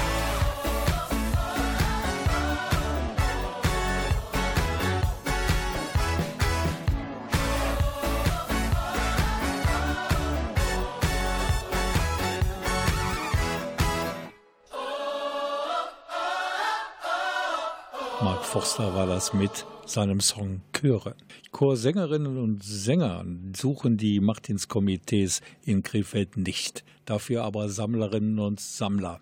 Forster 18.49 18.95
war 18.95 19.05
das 19.05 19.31
mit 19.31 19.67
seinem 19.85 20.19
Song 20.21 20.62
Chöre. 20.73 21.15
Chorsängerinnen 21.51 22.39
und 22.39 22.63
Sänger 22.63 23.23
suchen 23.55 23.95
die 23.95 24.19
Martinskomitees 24.19 25.41
in 25.63 25.83
Krefeld 25.83 26.35
nicht. 26.35 26.83
Dafür 27.05 27.43
aber 27.43 27.69
Sammlerinnen 27.69 28.39
und 28.39 28.59
Sammler. 28.59 29.19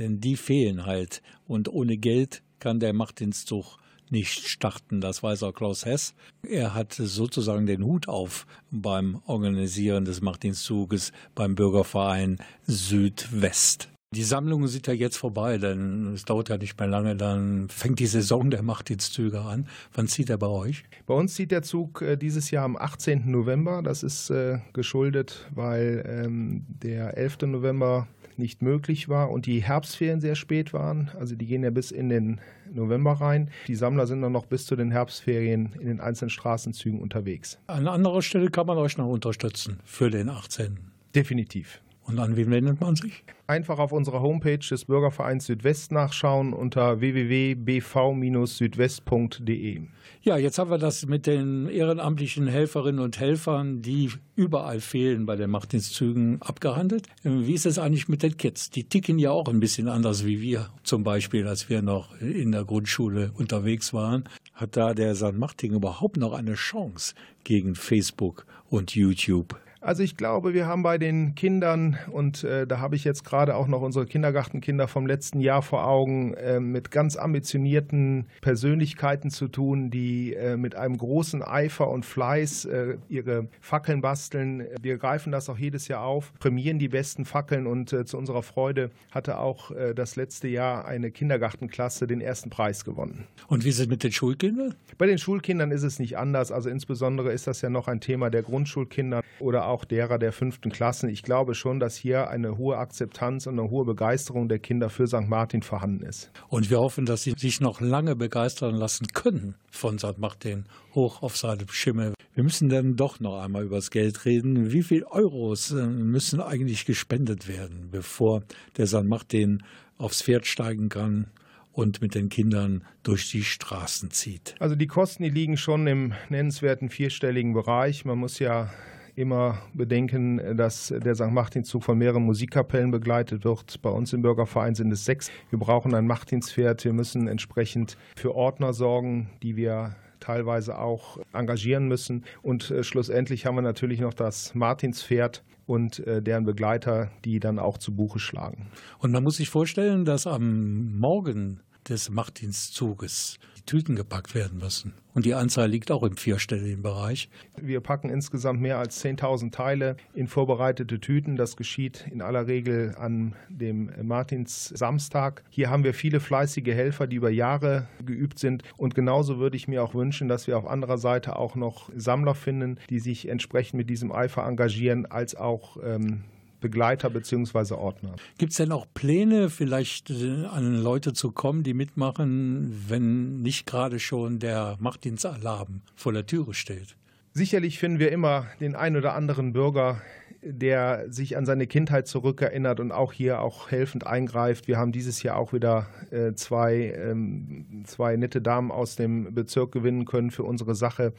Denn 0.00 0.20
die 0.20 0.34
fehlen 0.34 0.86
halt. 0.86 1.22
Und 1.46 1.68
ohne 1.68 1.96
Geld 1.98 2.42
kann 2.58 2.80
der 2.80 2.94
Martinszug 2.94 3.78
nicht 4.10 4.48
starten. 4.48 5.00
Das 5.00 5.22
weiß 5.22 5.44
auch 5.44 5.52
Klaus 5.52 5.84
Hess. 5.84 6.12
Er 6.42 6.74
hat 6.74 6.94
sozusagen 6.94 7.66
den 7.66 7.84
Hut 7.84 8.08
auf 8.08 8.44
beim 8.72 9.22
Organisieren 9.26 10.04
des 10.04 10.20
Martinszuges 10.20 11.12
beim 11.36 11.54
Bürgerverein 11.54 12.38
Südwest. 12.66 13.93
Die 14.14 14.22
Sammlung 14.22 14.68
sind 14.68 14.86
ja 14.86 14.92
jetzt 14.92 15.16
vorbei, 15.16 15.58
denn 15.58 16.14
es 16.14 16.24
dauert 16.24 16.48
ja 16.48 16.56
nicht 16.56 16.78
mehr 16.78 16.86
lange, 16.86 17.16
dann 17.16 17.68
fängt 17.68 17.98
die 17.98 18.06
Saison 18.06 18.48
der 18.48 18.62
Martinszüge 18.62 19.40
an. 19.40 19.66
Wann 19.92 20.06
zieht 20.06 20.30
er 20.30 20.38
bei 20.38 20.46
euch? 20.46 20.84
Bei 21.06 21.14
uns 21.14 21.34
zieht 21.34 21.50
der 21.50 21.62
Zug 21.62 22.00
äh, 22.00 22.16
dieses 22.16 22.52
Jahr 22.52 22.64
am 22.64 22.76
18. 22.76 23.28
November. 23.28 23.82
Das 23.82 24.04
ist 24.04 24.30
äh, 24.30 24.58
geschuldet, 24.72 25.50
weil 25.52 26.04
ähm, 26.06 26.64
der 26.68 27.16
11. 27.18 27.38
November 27.42 28.06
nicht 28.36 28.62
möglich 28.62 29.08
war 29.08 29.30
und 29.30 29.46
die 29.46 29.62
Herbstferien 29.62 30.20
sehr 30.20 30.36
spät 30.36 30.72
waren. 30.72 31.10
Also 31.18 31.34
die 31.34 31.46
gehen 31.46 31.64
ja 31.64 31.70
bis 31.70 31.90
in 31.90 32.08
den 32.08 32.40
November 32.72 33.12
rein. 33.14 33.50
Die 33.66 33.74
Sammler 33.74 34.06
sind 34.06 34.22
dann 34.22 34.32
noch 34.32 34.46
bis 34.46 34.66
zu 34.66 34.76
den 34.76 34.92
Herbstferien 34.92 35.72
in 35.80 35.86
den 35.86 36.00
einzelnen 36.00 36.30
Straßenzügen 36.30 37.00
unterwegs. 37.00 37.58
An 37.66 37.88
anderer 37.88 38.22
Stelle 38.22 38.50
kann 38.50 38.66
man 38.66 38.78
euch 38.78 38.96
noch 38.96 39.08
unterstützen 39.08 39.80
für 39.84 40.10
den 40.10 40.28
18. 40.28 40.78
Definitiv. 41.14 41.80
Und 42.06 42.18
an 42.18 42.36
wen 42.36 42.50
wendet 42.50 42.80
man 42.80 42.96
sich? 42.96 43.24
Einfach 43.46 43.78
auf 43.78 43.92
unserer 43.92 44.20
Homepage 44.20 44.58
des 44.58 44.84
Bürgervereins 44.84 45.46
Südwest 45.46 45.90
nachschauen 45.90 46.52
unter 46.52 47.00
www.bv-südwest.de. 47.00 49.80
Ja, 50.22 50.36
jetzt 50.36 50.58
haben 50.58 50.70
wir 50.70 50.76
das 50.78 51.06
mit 51.06 51.26
den 51.26 51.68
ehrenamtlichen 51.68 52.46
Helferinnen 52.46 53.00
und 53.00 53.18
Helfern, 53.20 53.80
die 53.82 54.10
überall 54.36 54.80
fehlen 54.80 55.26
bei 55.26 55.36
den 55.36 55.50
Martinszügen, 55.50 56.42
abgehandelt. 56.42 57.06
Wie 57.22 57.54
ist 57.54 57.66
es 57.66 57.78
eigentlich 57.78 58.08
mit 58.08 58.22
den 58.22 58.36
Kids? 58.36 58.70
Die 58.70 58.84
ticken 58.84 59.18
ja 59.18 59.30
auch 59.30 59.48
ein 59.48 59.60
bisschen 59.60 59.88
anders 59.88 60.26
wie 60.26 60.40
wir, 60.40 60.70
zum 60.82 61.04
Beispiel, 61.04 61.46
als 61.46 61.68
wir 61.68 61.82
noch 61.82 62.18
in 62.20 62.52
der 62.52 62.64
Grundschule 62.64 63.32
unterwegs 63.34 63.92
waren. 63.92 64.24
Hat 64.52 64.76
da 64.76 64.94
der 64.94 65.14
St. 65.14 65.34
Martin 65.34 65.74
überhaupt 65.74 66.16
noch 66.16 66.32
eine 66.32 66.54
Chance 66.54 67.14
gegen 67.44 67.74
Facebook 67.74 68.46
und 68.68 68.94
YouTube? 68.94 69.56
Also 69.84 70.02
ich 70.02 70.16
glaube, 70.16 70.54
wir 70.54 70.66
haben 70.66 70.82
bei 70.82 70.96
den 70.96 71.34
Kindern, 71.34 71.98
und 72.10 72.42
äh, 72.42 72.66
da 72.66 72.78
habe 72.78 72.96
ich 72.96 73.04
jetzt 73.04 73.22
gerade 73.22 73.54
auch 73.54 73.66
noch 73.68 73.82
unsere 73.82 74.06
Kindergartenkinder 74.06 74.88
vom 74.88 75.06
letzten 75.06 75.40
Jahr 75.40 75.60
vor 75.60 75.86
Augen, 75.86 76.32
äh, 76.32 76.58
mit 76.58 76.90
ganz 76.90 77.16
ambitionierten 77.16 78.24
Persönlichkeiten 78.40 79.28
zu 79.28 79.46
tun, 79.46 79.90
die 79.90 80.32
äh, 80.32 80.56
mit 80.56 80.74
einem 80.74 80.96
großen 80.96 81.42
Eifer 81.42 81.90
und 81.90 82.06
Fleiß 82.06 82.64
äh, 82.64 82.96
ihre 83.10 83.48
Fackeln 83.60 84.00
basteln. 84.00 84.66
Wir 84.80 84.96
greifen 84.96 85.30
das 85.30 85.50
auch 85.50 85.58
jedes 85.58 85.86
Jahr 85.86 86.02
auf, 86.02 86.32
prämieren 86.38 86.78
die 86.78 86.88
besten 86.88 87.26
Fackeln 87.26 87.66
und 87.66 87.92
äh, 87.92 88.06
zu 88.06 88.16
unserer 88.16 88.42
Freude 88.42 88.90
hatte 89.10 89.38
auch 89.38 89.70
äh, 89.70 89.92
das 89.92 90.16
letzte 90.16 90.48
Jahr 90.48 90.86
eine 90.86 91.10
Kindergartenklasse 91.10 92.06
den 92.06 92.22
ersten 92.22 92.48
Preis 92.48 92.86
gewonnen. 92.86 93.26
Und 93.48 93.66
wie 93.66 93.68
ist 93.68 93.80
es 93.80 93.88
mit 93.88 94.02
den 94.02 94.12
Schulkindern? 94.12 94.76
Bei 94.96 95.06
den 95.06 95.18
Schulkindern 95.18 95.72
ist 95.72 95.82
es 95.82 95.98
nicht 95.98 96.16
anders. 96.16 96.52
Also 96.52 96.70
insbesondere 96.70 97.32
ist 97.32 97.46
das 97.46 97.60
ja 97.60 97.68
noch 97.68 97.86
ein 97.86 98.00
Thema 98.00 98.30
der 98.30 98.42
Grundschulkinder 98.42 99.22
oder 99.40 99.66
auch 99.66 99.73
derer 99.82 100.18
der 100.18 100.30
fünften 100.30 100.70
Klassen. 100.70 101.08
Ich 101.08 101.22
glaube 101.22 101.54
schon, 101.54 101.80
dass 101.80 101.96
hier 101.96 102.28
eine 102.28 102.58
hohe 102.58 102.76
Akzeptanz 102.76 103.46
und 103.48 103.58
eine 103.58 103.70
hohe 103.70 103.84
Begeisterung 103.84 104.48
der 104.48 104.58
Kinder 104.60 104.90
für 104.90 105.06
St. 105.08 105.26
Martin 105.26 105.62
vorhanden 105.62 106.04
ist. 106.04 106.30
Und 106.48 106.70
wir 106.70 106.78
hoffen, 106.78 107.06
dass 107.06 107.22
sie 107.22 107.34
sich 107.36 107.60
noch 107.60 107.80
lange 107.80 108.14
begeistern 108.14 108.76
lassen 108.76 109.08
können 109.08 109.56
von 109.70 109.98
St. 109.98 110.18
Martin 110.18 110.66
hoch 110.94 111.22
auf 111.22 111.36
seinem 111.36 111.68
Schimmel. 111.68 112.14
Wir 112.34 112.44
müssen 112.44 112.68
dann 112.68 112.94
doch 112.94 113.18
noch 113.18 113.42
einmal 113.42 113.64
über 113.64 113.76
das 113.76 113.90
Geld 113.90 114.24
reden. 114.24 114.70
Wie 114.70 114.82
viel 114.82 115.04
Euros 115.04 115.72
äh, 115.72 115.86
müssen 115.86 116.40
eigentlich 116.40 116.84
gespendet 116.84 117.48
werden, 117.48 117.88
bevor 117.90 118.42
der 118.76 118.86
St. 118.86 119.04
Martin 119.04 119.62
aufs 119.98 120.22
Pferd 120.22 120.46
steigen 120.46 120.88
kann? 120.88 121.26
und 121.74 122.00
mit 122.00 122.14
den 122.14 122.28
Kindern 122.28 122.84
durch 123.02 123.30
die 123.30 123.42
Straßen 123.42 124.10
zieht. 124.10 124.54
Also 124.60 124.76
die 124.76 124.86
Kosten, 124.86 125.24
die 125.24 125.30
liegen 125.30 125.56
schon 125.56 125.86
im 125.86 126.12
nennenswerten 126.28 126.88
vierstelligen 126.88 127.52
Bereich. 127.52 128.04
Man 128.04 128.18
muss 128.18 128.38
ja 128.38 128.72
immer 129.16 129.58
bedenken, 129.74 130.56
dass 130.56 130.88
der 130.88 131.14
St. 131.14 131.30
Martinszug 131.30 131.84
von 131.84 131.98
mehreren 131.98 132.24
Musikkapellen 132.24 132.90
begleitet 132.90 133.44
wird. 133.44 133.80
Bei 133.82 133.90
uns 133.90 134.12
im 134.12 134.22
Bürgerverein 134.22 134.74
sind 134.74 134.92
es 134.92 135.04
sechs. 135.04 135.30
Wir 135.50 135.58
brauchen 135.58 135.94
ein 135.94 136.06
Martinspferd. 136.06 136.84
Wir 136.84 136.92
müssen 136.92 137.28
entsprechend 137.28 137.96
für 138.16 138.34
Ordner 138.34 138.72
sorgen, 138.72 139.30
die 139.42 139.56
wir 139.56 139.96
teilweise 140.20 140.78
auch 140.78 141.18
engagieren 141.32 141.86
müssen. 141.86 142.24
Und 142.42 142.70
äh, 142.70 142.82
schlussendlich 142.82 143.46
haben 143.46 143.56
wir 143.56 143.62
natürlich 143.62 144.00
noch 144.00 144.14
das 144.14 144.54
Martinspferd 144.54 145.44
und 145.66 146.00
äh, 146.06 146.22
deren 146.22 146.44
Begleiter, 146.44 147.10
die 147.24 147.40
dann 147.40 147.58
auch 147.58 147.78
zu 147.78 147.94
Buche 147.94 148.18
schlagen. 148.18 148.70
Und 148.98 149.12
man 149.12 149.22
muss 149.22 149.36
sich 149.36 149.50
vorstellen, 149.50 150.04
dass 150.04 150.26
am 150.26 150.98
Morgen 150.98 151.60
des 151.88 152.10
Machtdienstzuges 152.10 153.38
die 153.53 153.53
Tüten 153.66 153.96
gepackt 153.96 154.34
werden 154.34 154.58
müssen. 154.58 154.94
Und 155.14 155.26
die 155.26 155.34
Anzahl 155.34 155.68
liegt 155.68 155.92
auch 155.92 156.02
im 156.02 156.16
vierstelligen 156.16 156.82
Bereich. 156.82 157.28
Wir 157.56 157.80
packen 157.80 158.10
insgesamt 158.10 158.60
mehr 158.60 158.78
als 158.78 159.02
10.000 159.04 159.52
Teile 159.52 159.96
in 160.12 160.26
vorbereitete 160.26 160.98
Tüten. 160.98 161.36
Das 161.36 161.56
geschieht 161.56 162.04
in 162.10 162.20
aller 162.20 162.48
Regel 162.48 162.96
an 162.98 163.36
dem 163.48 163.90
Martins-Samstag. 164.02 165.44
Hier 165.50 165.70
haben 165.70 165.84
wir 165.84 165.94
viele 165.94 166.18
fleißige 166.18 166.74
Helfer, 166.74 167.06
die 167.06 167.16
über 167.16 167.30
Jahre 167.30 167.86
geübt 168.04 168.40
sind. 168.40 168.64
Und 168.76 168.96
genauso 168.96 169.38
würde 169.38 169.56
ich 169.56 169.68
mir 169.68 169.84
auch 169.84 169.94
wünschen, 169.94 170.28
dass 170.28 170.48
wir 170.48 170.58
auf 170.58 170.66
anderer 170.66 170.98
Seite 170.98 171.36
auch 171.36 171.54
noch 171.54 171.90
Sammler 171.94 172.34
finden, 172.34 172.78
die 172.90 172.98
sich 172.98 173.28
entsprechend 173.28 173.78
mit 173.78 173.88
diesem 173.88 174.10
Eifer 174.10 174.44
engagieren, 174.44 175.06
als 175.06 175.36
auch 175.36 175.76
ähm, 175.84 176.24
Begleiter 176.64 177.10
bzw. 177.10 177.74
Ordner. 177.74 178.16
Gibt 178.38 178.52
es 178.52 178.56
denn 178.56 178.72
auch 178.72 178.86
Pläne, 178.94 179.50
vielleicht 179.50 180.08
äh, 180.08 180.46
an 180.46 180.82
Leute 180.82 181.12
zu 181.12 181.30
kommen, 181.30 181.62
die 181.62 181.74
mitmachen, 181.74 182.84
wenn 182.88 183.42
nicht 183.42 183.66
gerade 183.66 184.00
schon 184.00 184.38
der 184.38 184.78
Machtdienstalarm 184.80 185.82
vor 185.94 186.14
der 186.14 186.24
Türe 186.24 186.54
steht? 186.54 186.96
Sicherlich 187.34 187.78
finden 187.78 187.98
wir 187.98 188.10
immer 188.12 188.46
den 188.60 188.74
ein 188.74 188.96
oder 188.96 189.14
anderen 189.14 189.52
Bürger, 189.52 190.00
der 190.40 191.04
sich 191.12 191.36
an 191.36 191.44
seine 191.44 191.66
Kindheit 191.66 192.06
zurückerinnert 192.06 192.80
und 192.80 192.92
auch 192.92 193.12
hier 193.12 193.40
auch 193.40 193.70
helfend 193.70 194.06
eingreift. 194.06 194.68
Wir 194.68 194.78
haben 194.78 194.92
dieses 194.92 195.22
Jahr 195.22 195.36
auch 195.36 195.52
wieder 195.52 195.86
äh, 196.10 196.32
zwei, 196.34 196.94
ähm, 196.96 197.82
zwei 197.84 198.16
nette 198.16 198.40
Damen 198.40 198.70
aus 198.70 198.96
dem 198.96 199.34
Bezirk 199.34 199.72
gewinnen 199.72 200.06
können 200.06 200.30
für 200.30 200.44
unsere 200.44 200.74
Sache. 200.74 201.12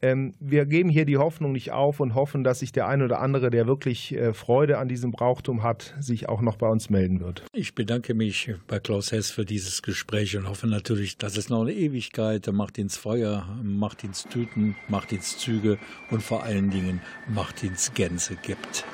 Ähm, 0.00 0.34
wir 0.38 0.66
geben 0.66 0.90
hier 0.90 1.04
die 1.04 1.16
Hoffnung 1.16 1.52
nicht 1.52 1.72
auf 1.72 2.00
und 2.00 2.14
hoffen, 2.14 2.44
dass 2.44 2.60
sich 2.60 2.72
der 2.72 2.86
ein 2.86 3.02
oder 3.02 3.20
andere, 3.20 3.50
der 3.50 3.66
wirklich 3.66 4.14
äh, 4.14 4.32
Freude 4.32 4.78
an 4.78 4.88
diesem 4.88 5.10
Brauchtum 5.10 5.62
hat, 5.62 5.94
sich 5.98 6.28
auch 6.28 6.40
noch 6.40 6.56
bei 6.56 6.68
uns 6.68 6.90
melden 6.90 7.20
wird. 7.20 7.42
Ich 7.52 7.74
bedanke 7.74 8.14
mich 8.14 8.54
bei 8.66 8.78
Klaus 8.78 9.12
Hess 9.12 9.30
für 9.30 9.44
dieses 9.44 9.82
Gespräch 9.82 10.36
und 10.36 10.48
hoffe 10.48 10.66
natürlich, 10.66 11.18
dass 11.18 11.36
es 11.36 11.48
noch 11.48 11.62
eine 11.62 11.72
Ewigkeit 11.72 12.46
Macht 12.52 12.78
ins 12.78 12.96
Feuer, 12.96 13.46
Macht 13.62 14.04
ins 14.04 14.24
Tüten, 14.24 14.76
Macht 14.88 15.12
ins 15.12 15.38
Züge 15.38 15.78
und 16.10 16.22
vor 16.22 16.44
allen 16.44 16.70
Dingen 16.70 17.00
Macht 17.28 17.62
ins 17.62 17.92
Gänse 17.94 18.36
gibt. 18.42 18.84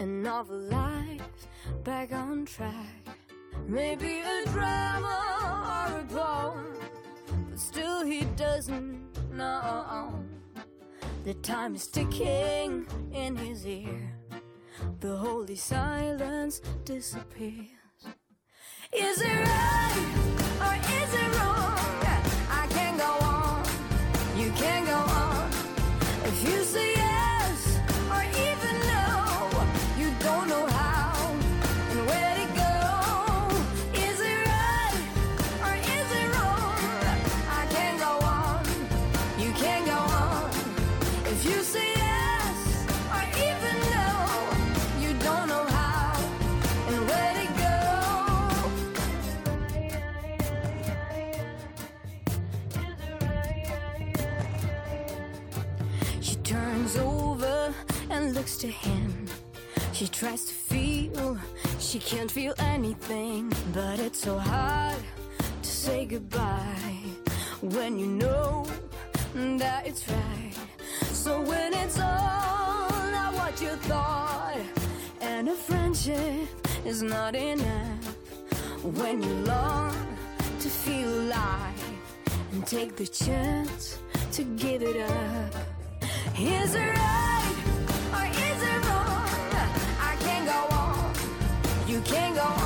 a 0.00 0.06
novel 0.06 0.58
life 0.58 1.46
back 1.84 2.12
on 2.12 2.44
track. 2.44 3.06
Maybe 3.66 4.20
a 4.20 4.44
drama 4.46 5.88
or 5.90 6.00
a 6.00 6.04
poem, 6.04 6.76
but 7.48 7.58
still 7.58 8.04
he 8.04 8.24
doesn't 8.36 9.00
know. 9.32 10.14
The 11.24 11.34
time 11.34 11.74
is 11.74 11.86
ticking 11.86 12.86
in 13.12 13.36
his 13.36 13.66
ear. 13.66 14.12
The 15.00 15.16
holy 15.16 15.56
silence 15.56 16.60
disappears. 16.84 17.68
Is 18.92 19.20
it 19.20 19.26
right 19.26 20.14
or 20.60 20.74
is 21.02 21.14
it 21.14 21.30
wrong? 21.38 21.78
I 22.50 22.66
can't 22.70 22.98
go 22.98 23.12
on, 23.26 23.64
you 24.38 24.50
can't 24.52 24.86
go 24.86 24.96
on. 24.96 25.50
If 26.24 26.42
you 26.42 26.64
say 26.64 26.93
looks 58.44 58.56
to 58.58 58.66
him. 58.68 59.26
She 59.94 60.06
tries 60.06 60.44
to 60.44 60.52
feel, 60.52 61.38
she 61.78 61.98
can't 61.98 62.30
feel 62.30 62.52
anything, 62.58 63.50
but 63.72 63.98
it's 63.98 64.20
so 64.20 64.38
hard 64.38 65.02
to 65.62 65.68
say 65.68 66.04
goodbye 66.04 67.00
when 67.62 67.98
you 67.98 68.06
know 68.06 68.66
that 69.34 69.86
it's 69.86 70.06
right. 70.10 70.52
So 71.22 71.40
when 71.40 71.72
it's 71.72 71.98
all 71.98 72.90
not 73.16 73.32
what 73.32 73.62
you 73.62 73.70
thought, 73.88 74.60
and 75.22 75.48
a 75.48 75.54
friendship 75.54 76.46
is 76.84 77.02
not 77.02 77.34
enough, 77.34 78.04
when 78.82 79.22
you 79.22 79.34
long 79.52 79.96
to 80.60 80.68
feel 80.68 81.08
alive 81.08 81.82
and 82.52 82.66
take 82.66 82.94
the 82.96 83.06
chance 83.06 83.98
to 84.32 84.44
give 84.64 84.82
it 84.82 84.98
up. 85.00 85.54
Is 86.38 86.74
it 86.74 86.90
right 86.98 87.33
you 91.94 92.00
can't 92.00 92.34
go 92.34 92.63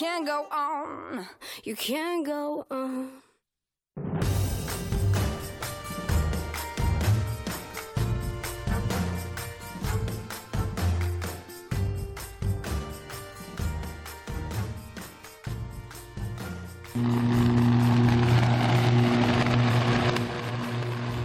can't 0.00 0.24
go 0.26 0.46
on. 0.50 1.26
You 1.62 1.76
can't 1.76 2.24
go 2.24 2.64
on. 2.70 3.10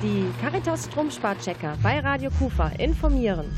Die 0.02 0.30
Caritas 0.42 0.84
Stromsparchecker 0.84 1.78
bei 1.82 2.00
Radio 2.00 2.30
Kufa 2.30 2.72
informieren. 2.78 3.56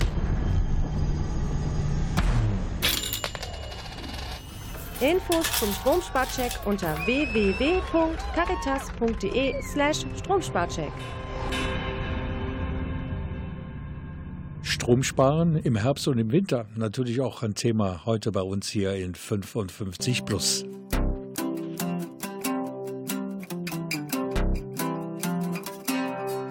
Infos 5.01 5.59
zum 5.59 5.73
Stromsparcheck 5.73 6.51
unter 6.65 6.95
www.caritas.de/slash 7.05 10.05
Stromsparcheck. 10.17 10.91
Stromsparen 14.63 15.57
im 15.57 15.75
Herbst 15.75 16.07
und 16.07 16.17
im 16.17 16.31
Winter. 16.31 16.65
Natürlich 16.75 17.21
auch 17.21 17.43
ein 17.43 17.53
Thema 17.53 18.07
heute 18.07 18.31
bei 18.31 18.41
uns 18.41 18.69
hier 18.69 18.95
in 18.95 19.13
55 19.13 20.25
Plus. 20.25 20.65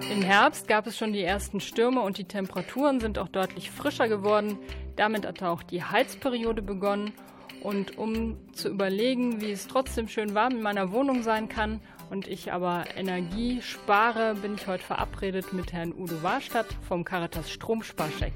Im 0.09 0.21
Herbst 0.21 0.69
gab 0.69 0.87
es 0.87 0.97
schon 0.97 1.11
die 1.11 1.23
ersten 1.23 1.59
Stürme 1.59 1.99
und 1.99 2.17
die 2.17 2.23
Temperaturen 2.23 3.01
sind 3.01 3.19
auch 3.19 3.27
deutlich 3.27 3.71
frischer 3.71 4.07
geworden. 4.07 4.57
Damit 4.95 5.27
hat 5.27 5.43
auch 5.43 5.63
die 5.63 5.83
Heizperiode 5.83 6.61
begonnen. 6.61 7.11
Und 7.61 7.97
um 7.97 8.37
zu 8.53 8.69
überlegen, 8.69 9.41
wie 9.41 9.51
es 9.51 9.67
trotzdem 9.67 10.07
schön 10.07 10.35
warm 10.35 10.53
in 10.53 10.61
meiner 10.61 10.91
Wohnung 10.91 11.23
sein 11.23 11.49
kann 11.49 11.81
und 12.09 12.27
ich 12.27 12.51
aber 12.53 12.85
Energie 12.95 13.61
spare, 13.61 14.35
bin 14.35 14.55
ich 14.55 14.67
heute 14.67 14.83
verabredet 14.83 15.53
mit 15.53 15.73
Herrn 15.73 15.93
Udo 15.93 16.23
Warstadt 16.23 16.67
vom 16.87 17.03
Caritas 17.03 17.51
Stromsparcheck. 17.51 18.33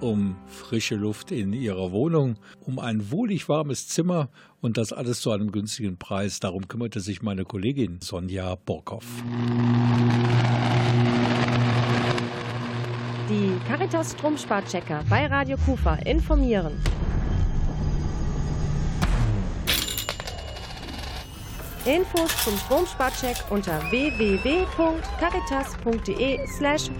um 0.00 0.36
frische 0.46 0.96
Luft 0.96 1.30
in 1.30 1.52
ihrer 1.52 1.92
Wohnung, 1.92 2.36
um 2.60 2.78
ein 2.78 3.10
wohlig 3.10 3.48
warmes 3.48 3.88
Zimmer 3.88 4.28
und 4.60 4.76
das 4.76 4.92
alles 4.92 5.20
zu 5.20 5.30
einem 5.30 5.52
günstigen 5.52 5.96
Preis. 5.96 6.40
Darum 6.40 6.68
kümmerte 6.68 7.00
sich 7.00 7.22
meine 7.22 7.44
Kollegin 7.44 8.00
Sonja 8.00 8.56
Borkow. 8.56 9.04
Die 13.28 13.52
Caritas 13.66 14.12
Stromsparchecker 14.12 15.04
bei 15.08 15.26
Radio 15.26 15.56
Kufa 15.58 15.94
informieren. 15.96 16.72
Infos 21.86 22.30
zum 22.42 22.58
Stromsparcheck 22.58 23.36
unter 23.50 23.80
www.caritas.de/slash 23.90 26.90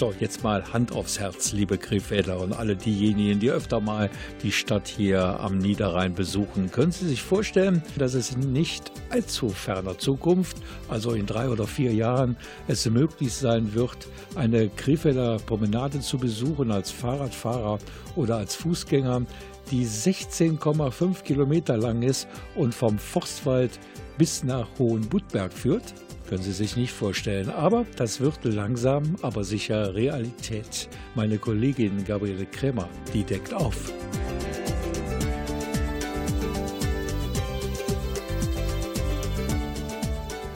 So, 0.00 0.14
jetzt 0.18 0.42
mal 0.42 0.64
Hand 0.72 0.92
aufs 0.92 1.20
Herz, 1.20 1.52
liebe 1.52 1.76
Krefelder 1.76 2.40
und 2.40 2.54
alle 2.54 2.74
diejenigen, 2.74 3.38
die 3.38 3.50
öfter 3.50 3.80
mal 3.80 4.08
die 4.42 4.50
Stadt 4.50 4.88
hier 4.88 5.38
am 5.40 5.58
Niederrhein 5.58 6.14
besuchen. 6.14 6.70
Können 6.70 6.90
Sie 6.90 7.06
sich 7.06 7.20
vorstellen, 7.22 7.82
dass 7.98 8.14
es 8.14 8.30
in 8.32 8.50
nicht 8.50 8.90
allzu 9.10 9.50
ferner 9.50 9.98
Zukunft, 9.98 10.56
also 10.88 11.12
in 11.12 11.26
drei 11.26 11.50
oder 11.50 11.66
vier 11.66 11.92
Jahren, 11.92 12.38
es 12.66 12.88
möglich 12.88 13.34
sein 13.34 13.74
wird, 13.74 14.08
eine 14.36 14.70
Krefelder 14.70 15.36
Promenade 15.36 16.00
zu 16.00 16.16
besuchen 16.16 16.70
als 16.70 16.90
Fahrradfahrer 16.90 17.78
oder 18.16 18.36
als 18.38 18.56
Fußgänger, 18.56 19.26
die 19.70 19.84
16,5 19.84 21.24
Kilometer 21.24 21.76
lang 21.76 22.00
ist 22.00 22.26
und 22.54 22.74
vom 22.74 22.98
Forstwald 22.98 23.78
bis 24.16 24.44
nach 24.44 24.66
Hohenbuttberg 24.78 25.52
führt? 25.52 25.92
Können 26.30 26.44
Sie 26.44 26.52
sich 26.52 26.76
nicht 26.76 26.92
vorstellen. 26.92 27.50
Aber 27.50 27.86
das 27.96 28.20
wird 28.20 28.44
langsam, 28.44 29.16
aber 29.20 29.42
sicher 29.42 29.96
Realität. 29.96 30.88
Meine 31.16 31.38
Kollegin 31.38 32.04
Gabriele 32.04 32.46
Krämer, 32.46 32.88
die 33.12 33.24
deckt 33.24 33.52
auf. 33.52 33.92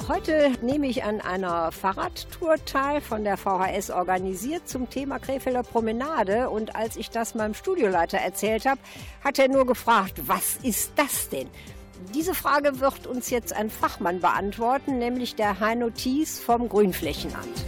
Heute 0.06 0.52
nehme 0.62 0.86
ich 0.86 1.02
an 1.02 1.20
einer 1.20 1.72
Fahrradtour 1.72 2.64
teil, 2.66 3.00
von 3.00 3.24
der 3.24 3.36
VHS 3.36 3.90
organisiert, 3.90 4.68
zum 4.68 4.88
Thema 4.88 5.18
Krefelder 5.18 5.64
Promenade. 5.64 6.50
Und 6.50 6.76
als 6.76 6.94
ich 6.94 7.10
das 7.10 7.34
meinem 7.34 7.54
Studioleiter 7.54 8.18
erzählt 8.18 8.64
habe, 8.64 8.80
hat 9.24 9.40
er 9.40 9.48
nur 9.48 9.66
gefragt, 9.66 10.20
was 10.26 10.56
ist 10.62 10.92
das 10.94 11.30
denn? 11.30 11.48
Diese 12.12 12.34
Frage 12.34 12.80
wird 12.80 13.06
uns 13.06 13.30
jetzt 13.30 13.52
ein 13.54 13.70
Fachmann 13.70 14.20
beantworten, 14.20 14.98
nämlich 14.98 15.36
der 15.36 15.60
Heino 15.60 15.90
Thies 15.90 16.38
vom 16.38 16.68
Grünflächenamt. 16.68 17.64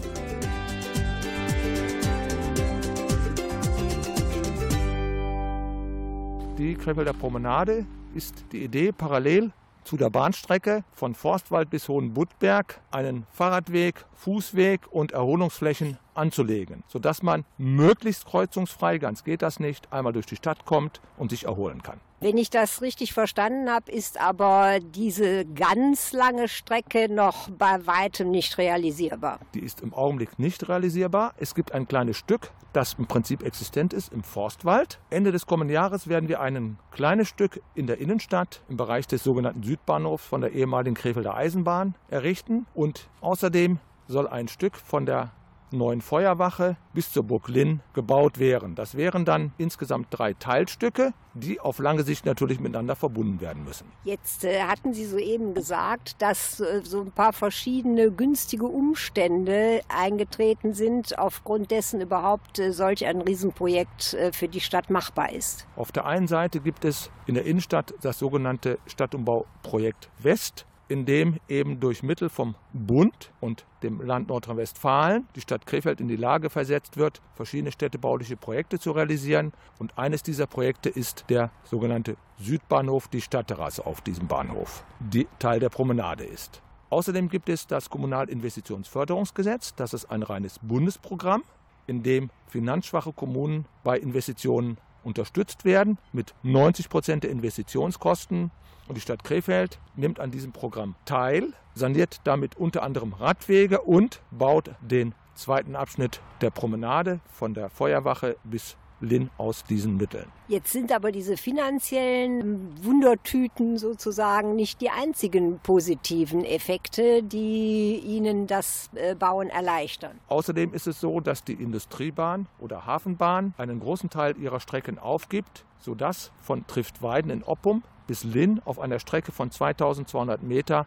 Die 6.58 6.74
Krefelder 6.74 7.12
Promenade 7.12 7.86
ist 8.14 8.44
die 8.52 8.64
Idee, 8.64 8.92
parallel 8.92 9.52
zu 9.84 9.96
der 9.96 10.10
Bahnstrecke 10.10 10.84
von 10.92 11.14
Forstwald 11.14 11.70
bis 11.70 11.88
Hohenbuttberg 11.88 12.80
einen 12.90 13.26
Fahrradweg, 13.30 14.04
Fußweg 14.14 14.80
und 14.90 15.12
Erholungsflächen 15.12 15.98
anzulegen, 16.14 16.82
sodass 16.88 17.22
man 17.22 17.44
möglichst 17.56 18.26
kreuzungsfrei, 18.26 18.98
ganz 18.98 19.22
geht 19.22 19.42
das 19.42 19.60
nicht, 19.60 19.92
einmal 19.92 20.12
durch 20.12 20.26
die 20.26 20.36
Stadt 20.36 20.64
kommt 20.64 21.00
und 21.16 21.30
sich 21.30 21.44
erholen 21.44 21.82
kann. 21.82 22.00
Wenn 22.18 22.38
ich 22.38 22.48
das 22.48 22.80
richtig 22.80 23.12
verstanden 23.12 23.70
habe, 23.70 23.92
ist 23.92 24.18
aber 24.18 24.78
diese 24.80 25.44
ganz 25.44 26.14
lange 26.14 26.48
Strecke 26.48 27.12
noch 27.12 27.50
bei 27.50 27.86
weitem 27.86 28.30
nicht 28.30 28.56
realisierbar. 28.56 29.38
Die 29.52 29.60
ist 29.60 29.82
im 29.82 29.92
Augenblick 29.92 30.38
nicht 30.38 30.66
realisierbar. 30.66 31.34
Es 31.36 31.54
gibt 31.54 31.72
ein 31.72 31.86
kleines 31.86 32.16
Stück, 32.16 32.52
das 32.72 32.94
im 32.94 33.06
Prinzip 33.06 33.42
existent 33.42 33.92
ist 33.92 34.14
im 34.14 34.22
Forstwald. 34.22 34.98
Ende 35.10 35.30
des 35.30 35.44
kommenden 35.44 35.74
Jahres 35.74 36.08
werden 36.08 36.30
wir 36.30 36.40
ein 36.40 36.78
kleines 36.90 37.28
Stück 37.28 37.60
in 37.74 37.86
der 37.86 37.98
Innenstadt 37.98 38.62
im 38.70 38.78
Bereich 38.78 39.06
des 39.06 39.22
sogenannten 39.22 39.62
Südbahnhofs 39.62 40.24
von 40.24 40.40
der 40.40 40.52
ehemaligen 40.52 40.94
Krefelder 40.94 41.34
Eisenbahn 41.34 41.96
errichten. 42.08 42.66
Und 42.74 43.10
außerdem 43.20 43.78
soll 44.08 44.26
ein 44.26 44.48
Stück 44.48 44.76
von 44.76 45.04
der 45.04 45.32
neuen 45.70 46.00
Feuerwache 46.00 46.76
bis 46.92 47.12
zur 47.12 47.24
Burg 47.24 47.48
Linn 47.48 47.80
gebaut 47.92 48.38
wären. 48.38 48.74
Das 48.74 48.96
wären 48.96 49.24
dann 49.24 49.52
insgesamt 49.58 50.08
drei 50.10 50.34
Teilstücke, 50.34 51.12
die 51.34 51.60
auf 51.60 51.78
lange 51.78 52.02
Sicht 52.02 52.24
natürlich 52.24 52.60
miteinander 52.60 52.96
verbunden 52.96 53.40
werden 53.40 53.64
müssen. 53.64 53.86
Jetzt 54.04 54.44
äh, 54.44 54.62
hatten 54.62 54.94
Sie 54.94 55.04
soeben 55.04 55.54
gesagt, 55.54 56.20
dass 56.22 56.60
äh, 56.60 56.80
so 56.82 57.02
ein 57.02 57.12
paar 57.12 57.32
verschiedene 57.32 58.10
günstige 58.10 58.66
Umstände 58.66 59.80
eingetreten 59.88 60.72
sind, 60.72 61.18
aufgrund 61.18 61.70
dessen 61.70 62.00
überhaupt 62.00 62.58
äh, 62.58 62.72
solch 62.72 63.04
ein 63.06 63.20
Riesenprojekt 63.20 64.14
äh, 64.14 64.32
für 64.32 64.48
die 64.48 64.60
Stadt 64.60 64.90
machbar 64.90 65.32
ist. 65.32 65.66
Auf 65.76 65.92
der 65.92 66.06
einen 66.06 66.28
Seite 66.28 66.60
gibt 66.60 66.84
es 66.84 67.10
in 67.26 67.34
der 67.34 67.44
Innenstadt 67.44 67.94
das 68.00 68.18
sogenannte 68.18 68.78
Stadtumbauprojekt 68.86 70.10
West, 70.18 70.66
in 70.88 71.04
dem 71.04 71.38
eben 71.48 71.80
durch 71.80 72.02
Mittel 72.02 72.28
vom 72.28 72.54
Bund 72.72 73.32
und 73.40 73.66
dem 73.82 74.00
Land 74.00 74.28
Nordrhein-Westfalen 74.28 75.26
die 75.34 75.40
Stadt 75.40 75.66
Krefeld 75.66 76.00
in 76.00 76.08
die 76.08 76.16
Lage 76.16 76.50
versetzt 76.50 76.96
wird, 76.96 77.20
verschiedene 77.34 77.72
städtebauliche 77.72 78.36
Projekte 78.36 78.78
zu 78.78 78.92
realisieren. 78.92 79.52
Und 79.78 79.98
eines 79.98 80.22
dieser 80.22 80.46
Projekte 80.46 80.88
ist 80.88 81.24
der 81.28 81.50
sogenannte 81.64 82.16
Südbahnhof, 82.38 83.08
die 83.08 83.20
Stadtterrasse 83.20 83.84
auf 83.84 84.00
diesem 84.00 84.28
Bahnhof, 84.28 84.84
die 85.00 85.26
Teil 85.38 85.60
der 85.60 85.70
Promenade 85.70 86.24
ist. 86.24 86.62
Außerdem 86.90 87.28
gibt 87.28 87.48
es 87.48 87.66
das 87.66 87.90
Kommunalinvestitionsförderungsgesetz. 87.90 89.74
Das 89.74 89.92
ist 89.92 90.06
ein 90.06 90.22
reines 90.22 90.60
Bundesprogramm, 90.62 91.42
in 91.88 92.04
dem 92.04 92.30
finanzschwache 92.46 93.12
Kommunen 93.12 93.66
bei 93.82 93.98
Investitionen 93.98 94.78
unterstützt 95.06 95.64
werden 95.64 95.98
mit 96.12 96.34
90 96.42 96.88
Prozent 96.90 97.24
der 97.24 97.30
Investitionskosten. 97.30 98.50
Und 98.88 98.94
die 98.94 99.00
Stadt 99.00 99.24
Krefeld 99.24 99.78
nimmt 99.96 100.20
an 100.20 100.30
diesem 100.30 100.52
Programm 100.52 100.94
teil, 101.06 101.54
saniert 101.74 102.20
damit 102.24 102.56
unter 102.56 102.82
anderem 102.82 103.14
Radwege 103.14 103.80
und 103.80 104.20
baut 104.30 104.70
den 104.80 105.14
zweiten 105.34 105.76
Abschnitt 105.76 106.20
der 106.40 106.50
Promenade 106.50 107.20
von 107.32 107.54
der 107.54 107.70
Feuerwache 107.70 108.36
bis 108.44 108.76
Linn 109.00 109.30
aus 109.38 109.64
diesen 109.64 109.96
Mitteln. 109.96 110.26
Jetzt 110.48 110.72
sind 110.72 110.92
aber 110.92 111.12
diese 111.12 111.36
finanziellen 111.36 112.84
Wundertüten 112.84 113.78
sozusagen 113.78 114.56
nicht 114.56 114.80
die 114.80 114.90
einzigen 114.90 115.58
positiven 115.58 116.44
Effekte, 116.44 117.22
die 117.22 117.98
Ihnen 117.98 118.46
das 118.46 118.90
äh, 118.94 119.14
Bauen 119.14 119.50
erleichtern. 119.50 120.18
Außerdem 120.28 120.72
ist 120.72 120.86
es 120.86 121.00
so, 121.00 121.20
dass 121.20 121.44
die 121.44 121.54
Industriebahn 121.54 122.46
oder 122.58 122.86
Hafenbahn 122.86 123.54
einen 123.58 123.80
großen 123.80 124.10
Teil 124.10 124.36
ihrer 124.38 124.60
Strecken 124.60 124.98
aufgibt, 124.98 125.64
sodass 125.78 126.30
von 126.40 126.66
Triftweiden 126.66 127.30
in 127.30 127.42
Oppum 127.42 127.82
bis 128.06 128.24
Linn 128.24 128.60
auf 128.64 128.78
einer 128.78 128.98
Strecke 128.98 129.32
von 129.32 129.50
2200 129.50 130.42
Meter 130.42 130.86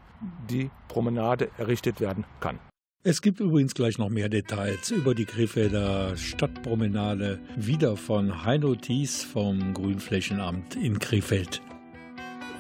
die 0.50 0.70
Promenade 0.88 1.50
errichtet 1.58 2.00
werden 2.00 2.26
kann. 2.40 2.60
Es 3.02 3.22
gibt 3.22 3.40
übrigens 3.40 3.76
gleich 3.76 3.98
noch 3.98 4.10
mehr 4.10 4.28
Details 4.28 4.92
über 4.92 5.16
die 5.16 5.24
Krefelder 5.24 6.18
Stadtpromenade, 6.18 7.40
wieder 7.56 7.96
von 7.96 8.44
Heino 8.44 8.76
Thies 8.76 9.24
vom 9.24 9.74
Grünflächenamt 9.74 10.76
in 10.76 11.00
Krefeld. 11.00 11.62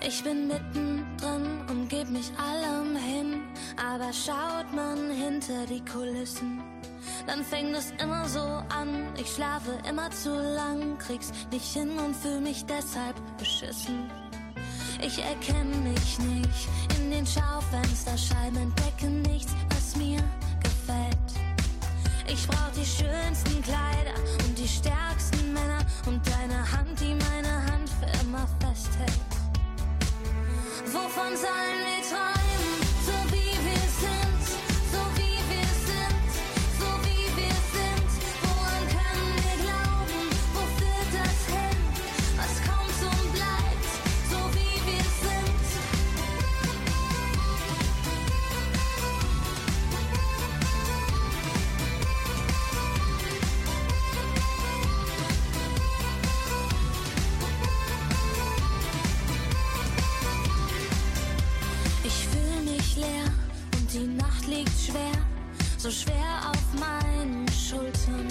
Ich 0.07 0.23
bin 0.23 0.47
mittendrin 0.47 1.59
und 1.69 1.89
geb 1.89 2.09
mich 2.09 2.31
allem 2.37 2.95
hin, 2.95 3.41
aber 3.75 4.13
schaut 4.13 4.73
man 4.73 5.11
hinter 5.11 5.65
die 5.65 5.83
Kulissen, 5.83 6.61
dann 7.27 7.43
fängt 7.43 7.75
es 7.75 7.91
immer 8.01 8.25
so 8.29 8.39
an. 8.39 9.07
Ich 9.19 9.27
schlafe 9.27 9.77
immer 9.89 10.09
zu 10.09 10.29
lang, 10.29 10.97
krieg's 10.99 11.33
nicht 11.51 11.73
hin 11.73 11.89
und 11.99 12.15
fühl 12.15 12.39
mich 12.39 12.63
deshalb 12.63 13.15
beschissen. 13.37 14.09
Ich 15.05 15.19
erkenne 15.19 15.75
mich 15.77 16.19
nicht 16.19 16.69
in 16.97 17.11
den 17.11 17.25
Schaufensterscheiben, 17.25 18.57
entdecke 18.57 19.07
nichts, 19.29 19.53
mir 19.99 20.23
gefällt. 20.63 21.17
Ich 22.27 22.47
brauch 22.47 22.71
die 22.71 22.85
schönsten 22.85 23.61
Kleider 23.61 24.15
und 24.45 24.57
die 24.57 24.67
stärksten 24.67 25.53
Männer 25.53 25.79
und 26.05 26.21
deine 26.25 26.59
Hand, 26.71 26.99
die 26.99 27.15
meine 27.15 27.65
Hand 27.71 27.89
für 27.99 28.09
immer 28.23 28.47
festhält. 28.59 29.19
Wovon 30.85 31.35
sollen 31.35 31.81
wir 31.85 32.01
träumen? 32.09 32.88
So 65.89 66.03
schwer 66.03 66.51
auf 66.51 66.79
meinen 66.79 67.47
Schultern. 67.49 68.27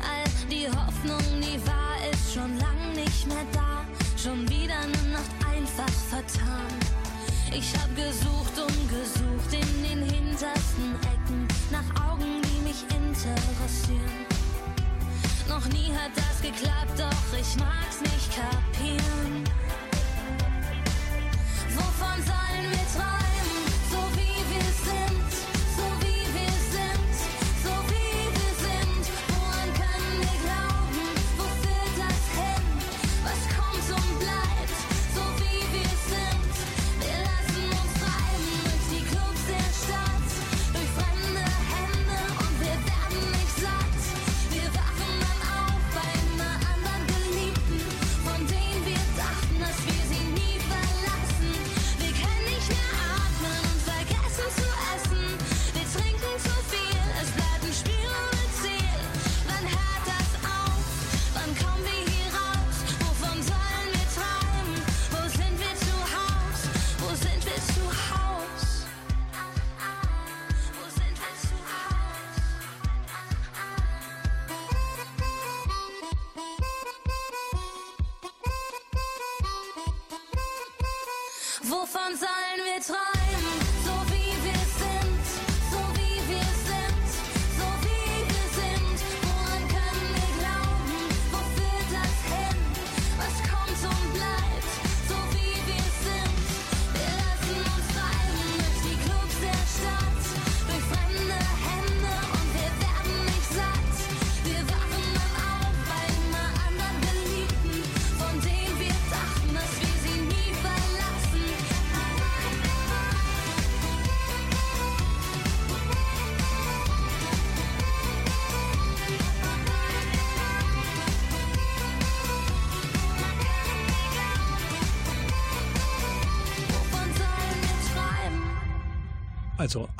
All 0.00 0.48
die 0.50 0.66
Hoffnung, 0.66 1.40
die 1.40 1.60
war, 1.66 1.96
ist 2.10 2.32
schon 2.32 2.56
lang 2.58 2.92
nicht 2.94 3.26
mehr 3.26 3.44
da. 3.52 3.84
Schon 4.16 4.48
wieder 4.48 4.78
eine 4.78 5.12
Nacht 5.12 5.30
einfach 5.46 5.92
vertan. 6.08 6.72
Ich 7.52 7.72
hab 7.74 7.94
gesucht 7.96 8.56
und 8.56 8.88
gesucht 8.88 9.52
in 9.52 9.82
den 9.82 10.10
hintersten 10.10 10.94
Ecken 11.02 11.48
nach 11.70 12.10
Augen, 12.10 12.40
die 12.42 12.68
mich 12.68 12.82
interessieren. 12.84 14.26
Noch 15.48 15.66
nie 15.68 15.92
hat 15.92 16.12
das 16.16 16.40
geklappt, 16.40 16.98
doch 16.98 17.38
ich 17.38 17.56
mag's 17.56 18.00
nicht 18.00 18.30
kapieren. 18.34 19.44
Wovon 21.74 22.24
sollen 22.24 22.70
wir 22.70 22.86
träumen? 22.94 23.19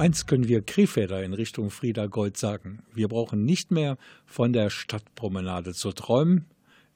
Eins 0.00 0.26
können 0.26 0.48
wir 0.48 0.62
Krefelder 0.62 1.22
in 1.22 1.34
Richtung 1.34 1.70
Frieda 1.70 2.06
Gold 2.06 2.38
sagen. 2.38 2.82
Wir 2.94 3.06
brauchen 3.06 3.44
nicht 3.44 3.70
mehr 3.70 3.98
von 4.24 4.52
der 4.52 4.70
Stadtpromenade 4.70 5.74
zu 5.74 5.92
träumen, 5.92 6.46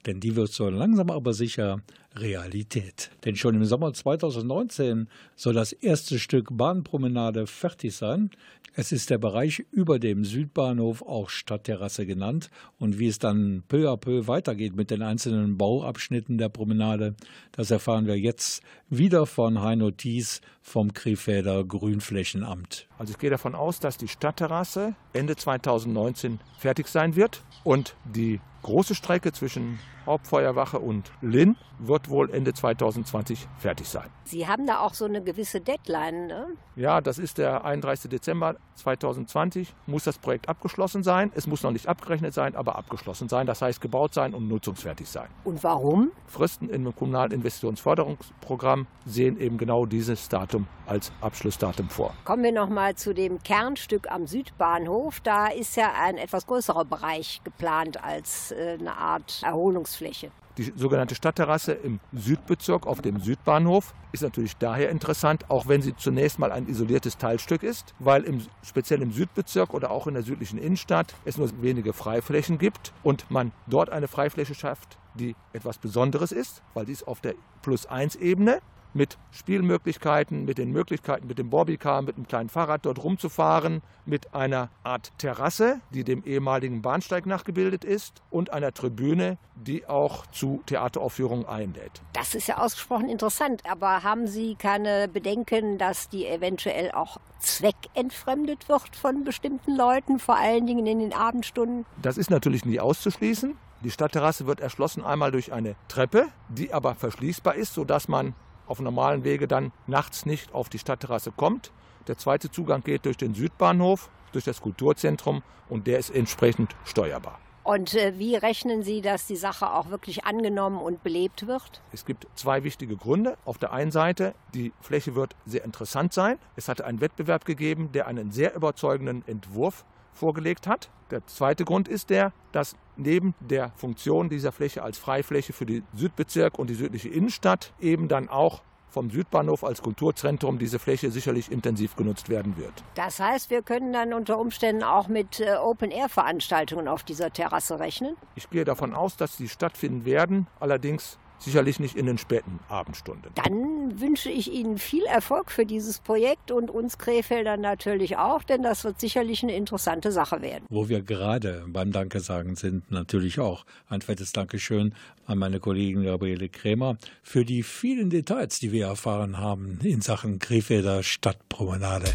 denn 0.07 0.19
die 0.19 0.35
wird 0.35 0.51
so 0.51 0.67
langsam 0.69 1.11
aber 1.11 1.33
sicher 1.33 1.81
Realität. 2.17 3.11
Denn 3.25 3.35
schon 3.35 3.55
im 3.55 3.65
Sommer 3.65 3.93
2019 3.93 5.07
soll 5.35 5.53
das 5.53 5.73
erste 5.73 6.19
Stück 6.19 6.49
Bahnpromenade 6.51 7.47
fertig 7.47 7.95
sein. 7.95 8.29
Es 8.77 8.91
ist 8.91 9.09
der 9.09 9.17
Bereich 9.17 9.65
über 9.71 9.99
dem 9.99 10.25
Südbahnhof, 10.25 11.01
auch 11.01 11.29
Stadtterrasse 11.29 12.05
genannt. 12.05 12.49
Und 12.77 12.99
wie 12.99 13.07
es 13.07 13.19
dann 13.19 13.63
peu 13.67 13.89
à 13.89 13.97
peu 13.97 14.27
weitergeht 14.27 14.75
mit 14.75 14.91
den 14.91 15.01
einzelnen 15.01 15.57
Bauabschnitten 15.57 16.37
der 16.37 16.49
Promenade, 16.49 17.15
das 17.53 17.71
erfahren 17.71 18.05
wir 18.05 18.19
jetzt 18.19 18.61
wieder 18.89 19.25
von 19.25 19.61
Heino 19.61 19.91
Thies 19.91 20.41
vom 20.61 20.93
Krefelder 20.93 21.63
Grünflächenamt. 21.63 22.87
Also 22.97 23.11
ich 23.11 23.19
gehe 23.19 23.29
davon 23.29 23.55
aus, 23.55 23.79
dass 23.79 23.97
die 23.97 24.07
Stadtterrasse 24.07 24.95
Ende 25.13 25.35
2019 25.35 26.39
fertig 26.57 26.87
sein 26.87 27.15
wird 27.15 27.43
und 27.63 27.95
die 28.03 28.41
große 28.63 28.95
Strecke 28.95 29.31
zwischen 29.31 29.79
Hauptfeuerwache 30.05 30.79
und 30.79 31.11
Linn 31.21 31.55
wird 31.79 32.04
wohl 32.09 32.29
Ende 32.31 32.53
2020 32.53 33.47
fertig 33.57 33.87
sein. 33.87 34.09
Sie 34.23 34.47
haben 34.47 34.65
da 34.65 34.79
auch 34.79 34.93
so 34.93 35.05
eine 35.05 35.21
gewisse 35.21 35.61
Deadline, 35.61 36.27
ne? 36.27 36.47
Ja, 36.75 36.99
das 36.99 37.19
ist 37.19 37.37
der 37.37 37.63
31. 37.63 38.09
Dezember 38.09 38.55
2020, 38.75 39.73
muss 39.85 40.03
das 40.03 40.17
Projekt 40.17 40.49
abgeschlossen 40.49 41.03
sein. 41.03 41.31
Es 41.35 41.47
muss 41.47 41.63
noch 41.63 41.71
nicht 41.71 41.87
abgerechnet 41.87 42.33
sein, 42.33 42.55
aber 42.55 42.75
abgeschlossen 42.75 43.29
sein. 43.29 43.45
Das 43.47 43.61
heißt 43.61 43.79
gebaut 43.81 44.13
sein 44.13 44.33
und 44.33 44.47
nutzungsfertig 44.47 45.07
sein. 45.07 45.29
Und 45.43 45.63
warum? 45.63 46.11
Fristen 46.25 46.69
im 46.69 46.93
kommunalen 46.95 47.31
Investitionsförderungsprogramm 47.31 48.87
sehen 49.05 49.39
eben 49.39 49.57
genau 49.57 49.85
dieses 49.85 50.27
Datum 50.27 50.67
als 50.85 51.11
Abschlussdatum 51.21 51.89
vor. 51.89 52.13
Kommen 52.25 52.43
wir 52.43 52.51
noch 52.51 52.69
mal 52.69 52.95
zu 52.95 53.13
dem 53.13 53.41
Kernstück 53.41 54.11
am 54.11 54.27
Südbahnhof. 54.27 55.19
Da 55.21 55.47
ist 55.47 55.77
ja 55.77 55.93
ein 56.01 56.17
etwas 56.17 56.45
größerer 56.45 56.85
Bereich 56.85 57.41
geplant 57.43 58.03
als 58.03 58.51
äh, 58.51 58.77
eine 58.79 58.97
Art 58.97 59.41
Erholungsfläche. 59.43 60.31
Die 60.57 60.71
sogenannte 60.75 61.15
Stadtterrasse 61.15 61.73
im 61.73 61.99
Südbezirk 62.13 62.87
auf 62.87 63.01
dem 63.01 63.19
Südbahnhof 63.19 63.93
ist 64.13 64.23
natürlich 64.23 64.55
daher 64.55 64.89
interessant, 64.89 65.49
auch 65.49 65.67
wenn 65.67 65.81
sie 65.81 65.95
zunächst 65.97 66.39
mal 66.39 66.53
ein 66.53 66.67
isoliertes 66.67 67.17
Teilstück 67.17 67.61
ist, 67.61 67.93
weil 67.99 68.23
im, 68.23 68.41
speziell 68.63 69.01
im 69.01 69.11
Südbezirk 69.11 69.73
oder 69.73 69.91
auch 69.91 70.07
in 70.07 70.13
der 70.13 70.23
südlichen 70.23 70.57
Innenstadt 70.57 71.13
es 71.25 71.37
nur 71.37 71.49
wenige 71.61 71.91
Freiflächen 71.91 72.57
gibt 72.57 72.93
und 73.03 73.29
man 73.29 73.51
dort 73.67 73.89
eine 73.89 74.07
Freifläche 74.07 74.55
schafft, 74.55 74.97
die 75.15 75.35
etwas 75.51 75.77
Besonderes 75.77 76.31
ist, 76.31 76.61
weil 76.73 76.85
die 76.85 76.93
ist 76.93 77.05
auf 77.05 77.19
der 77.19 77.35
Plus-1-Ebene 77.61 78.61
mit 78.95 79.17
Spielmöglichkeiten, 79.31 80.45
mit 80.45 80.57
den 80.57 80.71
Möglichkeiten 80.71 81.27
mit 81.27 81.37
dem 81.37 81.49
Bobbycar, 81.49 82.01
mit 82.01 82.15
einem 82.15 82.27
kleinen 82.27 82.49
Fahrrad 82.49 82.85
dort 82.85 83.03
rumzufahren, 83.03 83.81
mit 84.05 84.33
einer 84.33 84.69
Art 84.83 85.11
Terrasse, 85.17 85.81
die 85.93 86.03
dem 86.03 86.23
ehemaligen 86.23 86.81
Bahnsteig 86.81 87.25
nachgebildet 87.25 87.83
ist 87.83 88.21
und 88.29 88.53
einer 88.53 88.73
Tribüne, 88.73 89.37
die 89.55 89.85
auch 89.85 90.25
zu 90.27 90.63
Theateraufführungen 90.65 91.45
einlädt. 91.45 92.01
Das 92.13 92.35
ist 92.35 92.47
ja 92.47 92.57
ausgesprochen 92.57 93.09
interessant, 93.09 93.63
aber 93.69 94.03
haben 94.03 94.27
Sie 94.27 94.55
keine 94.55 95.09
Bedenken, 95.09 95.77
dass 95.77 96.07
die 96.07 96.25
eventuell 96.25 96.91
auch 96.91 97.17
zweckentfremdet 97.39 98.69
wird 98.69 98.95
von 98.95 99.25
bestimmten 99.25 99.75
Leuten, 99.75 100.19
vor 100.19 100.37
allen 100.37 100.65
Dingen 100.65 100.87
in 100.87 100.99
den 100.99 101.13
Abendstunden? 101.13 101.85
Das 102.01 102.17
ist 102.17 102.29
natürlich 102.29 102.63
nie 102.63 102.79
auszuschließen. 102.79 103.57
Die 103.83 103.91
Stadtterrasse 103.91 104.47
wird 104.47 104.61
erschlossen 104.61 105.03
einmal 105.03 105.31
durch 105.31 105.51
eine 105.51 105.75
Treppe, 105.89 106.27
die 106.49 106.73
aber 106.73 106.95
verschließbar 106.95 107.55
ist, 107.55 107.73
sodass 107.73 108.07
man 108.07 108.33
auf 108.67 108.79
normalen 108.79 109.23
Wege 109.23 109.47
dann 109.47 109.71
nachts 109.87 110.25
nicht 110.25 110.53
auf 110.53 110.69
die 110.69 110.79
Stadtterrasse 110.79 111.31
kommt. 111.31 111.71
Der 112.07 112.17
zweite 112.17 112.51
Zugang 112.51 112.83
geht 112.83 113.05
durch 113.05 113.17
den 113.17 113.33
Südbahnhof, 113.33 114.09
durch 114.31 114.45
das 114.45 114.61
Kulturzentrum 114.61 115.43
und 115.69 115.87
der 115.87 115.99
ist 115.99 116.09
entsprechend 116.09 116.75
steuerbar. 116.83 117.39
Und 117.65 117.95
äh, 117.95 118.13
wie 118.19 118.35
rechnen 118.35 118.83
Sie, 118.83 119.01
dass 119.01 119.25
die 119.25 119.35
Sache 119.35 119.71
auch 119.71 119.89
wirklich 119.89 120.23
angenommen 120.23 120.77
und 120.77 121.01
belebt 121.01 121.47
wird? 121.47 121.81
Es 121.91 122.05
gibt 122.05 122.27
zwei 122.35 122.63
wichtige 122.63 122.95
Gründe. 122.95 123.39
Auf 123.43 123.57
der 123.57 123.73
einen 123.73 123.89
Seite, 123.89 124.35
die 124.53 124.71
Fläche 124.81 125.15
wird 125.15 125.35
sehr 125.47 125.65
interessant 125.65 126.13
sein. 126.13 126.37
Es 126.55 126.69
hatte 126.69 126.85
einen 126.85 127.01
Wettbewerb 127.01 127.43
gegeben, 127.43 127.91
der 127.91 128.05
einen 128.05 128.31
sehr 128.31 128.55
überzeugenden 128.55 129.27
Entwurf 129.27 129.83
vorgelegt 130.15 130.67
hat. 130.67 130.89
Der 131.11 131.25
zweite 131.27 131.65
Grund 131.65 131.87
ist 131.87 132.09
der, 132.09 132.33
dass 132.51 132.75
neben 132.97 133.35
der 133.39 133.71
Funktion 133.75 134.29
dieser 134.29 134.51
Fläche 134.51 134.81
als 134.81 134.97
Freifläche 134.97 135.53
für 135.53 135.65
den 135.65 135.83
Südbezirk 135.93 136.57
und 136.57 136.69
die 136.69 136.75
südliche 136.75 137.09
Innenstadt 137.09 137.73
eben 137.79 138.07
dann 138.07 138.29
auch 138.29 138.63
vom 138.95 139.09
Südbahnhof 139.11 139.65
als 139.65 139.81
Kulturzentrum 139.81 140.57
diese 140.57 140.79
Fläche 140.79 141.11
sicherlich 141.11 141.51
intensiv 141.51 141.97
genutzt 141.97 142.29
werden 142.29 142.55
wird. 142.55 142.71
Das 142.95 143.19
heißt, 143.19 143.49
wir 143.49 143.61
können 143.61 143.91
dann 143.91 144.13
unter 144.13 144.39
Umständen 144.39 144.83
auch 144.83 145.09
mit 145.09 145.41
äh, 145.41 145.55
Open-Air-Veranstaltungen 145.55 146.87
auf 146.87 147.03
dieser 147.03 147.29
Terrasse 147.29 147.77
rechnen? 147.77 148.15
Ich 148.35 148.49
gehe 148.49 148.63
davon 148.63 148.93
aus, 148.93 149.17
dass 149.17 149.35
sie 149.35 149.49
stattfinden 149.49 150.05
werden, 150.05 150.47
allerdings 150.61 151.19
sicherlich 151.39 151.79
nicht 151.79 151.95
in 151.95 152.05
den 152.05 152.17
späten 152.17 152.59
Abendstunden. 152.69 153.31
Dann 153.35 153.99
wünsche 153.99 154.29
ich 154.29 154.51
Ihnen 154.51 154.77
viel 154.77 155.03
Erfolg 155.05 155.51
für 155.51 155.65
dieses 155.65 155.99
Projekt 155.99 156.51
und 156.51 156.69
uns 156.69 156.97
Krefeldern 156.97 157.61
natürlich 157.61 158.17
auch, 158.17 158.43
denn 158.43 158.63
das 158.63 158.83
wird 158.83 158.99
sicherlich 158.99 159.43
eine 159.43 159.55
interessante 159.55 160.11
Sache 160.11 160.41
werden. 160.41 160.65
Wo 160.69 160.89
wir 160.89 161.01
gerade 161.01 161.63
beim 161.67 161.91
Danke 161.91 162.19
sagen 162.19 162.55
sind, 162.55 162.91
natürlich 162.91 163.39
auch 163.39 163.65
ein 163.89 164.01
fettes 164.01 164.31
Dankeschön 164.31 164.93
an 165.25 165.37
meine 165.37 165.59
Kollegin 165.59 166.03
Gabriele 166.03 166.49
Krämer 166.49 166.97
für 167.23 167.45
die 167.45 167.63
vielen 167.63 168.09
Details, 168.09 168.59
die 168.59 168.71
wir 168.71 168.87
erfahren 168.87 169.37
haben 169.37 169.79
in 169.83 170.01
Sachen 170.01 170.39
Krefelder 170.39 171.03
Stadtpromenade. 171.03 172.13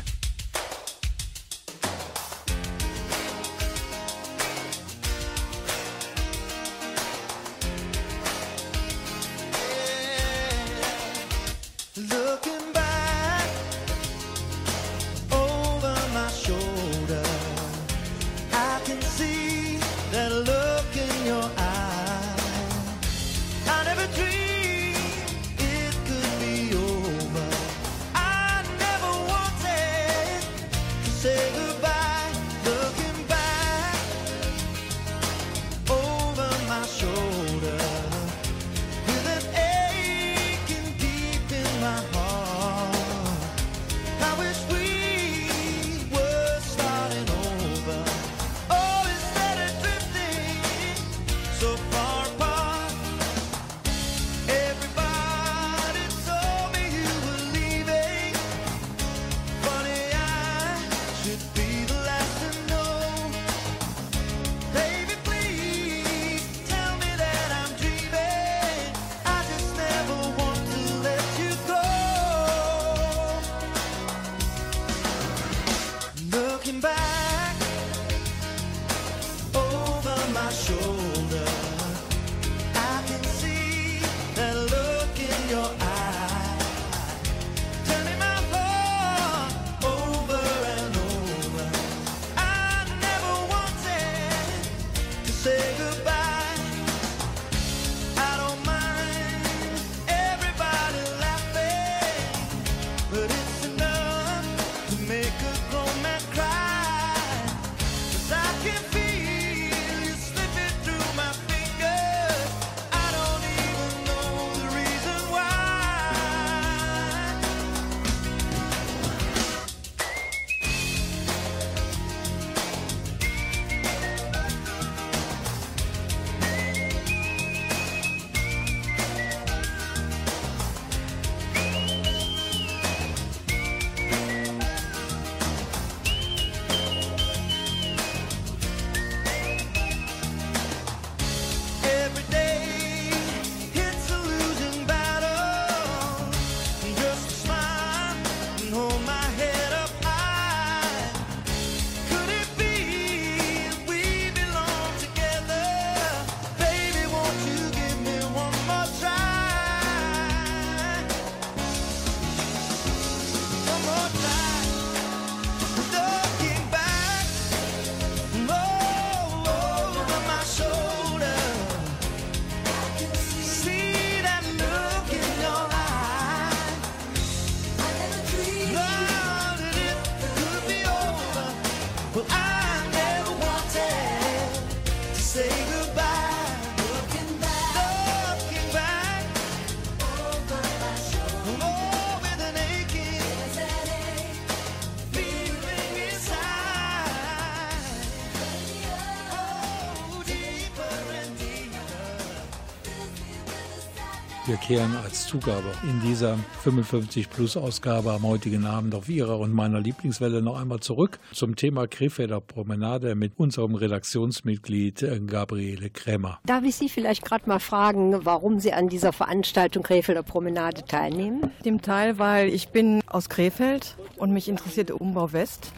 Wir 204.50 204.56
kehren 204.56 204.96
als 205.04 205.28
Zugabe 205.28 205.72
in 205.84 206.00
dieser 206.00 206.36
55-Plus-Ausgabe 206.64 208.10
am 208.10 208.24
heutigen 208.24 208.66
Abend 208.66 208.96
auf 208.96 209.08
Ihrer 209.08 209.38
und 209.38 209.54
meiner 209.54 209.78
Lieblingswelle 209.78 210.42
noch 210.42 210.60
einmal 210.60 210.80
zurück 210.80 211.20
zum 211.32 211.54
Thema 211.54 211.86
Krefelder 211.86 212.40
Promenade 212.40 213.14
mit 213.14 213.34
unserem 213.36 213.76
Redaktionsmitglied 213.76 215.02
äh, 215.02 215.20
Gabriele 215.20 215.88
Krämer. 215.90 216.40
Darf 216.46 216.64
ich 216.64 216.74
Sie 216.74 216.88
vielleicht 216.88 217.24
gerade 217.24 217.48
mal 217.48 217.60
fragen, 217.60 218.24
warum 218.24 218.58
Sie 218.58 218.72
an 218.72 218.88
dieser 218.88 219.12
Veranstaltung 219.12 219.84
Krefelder 219.84 220.24
Promenade 220.24 220.84
teilnehmen? 220.84 221.52
Dem 221.64 221.80
Teil, 221.80 222.18
weil 222.18 222.48
ich 222.48 222.70
bin 222.70 223.02
aus 223.06 223.28
Krefeld 223.28 223.94
und 224.16 224.32
mich 224.32 224.48
interessiert 224.48 224.88
der 224.88 225.00
Umbau 225.00 225.32
West 225.32 225.70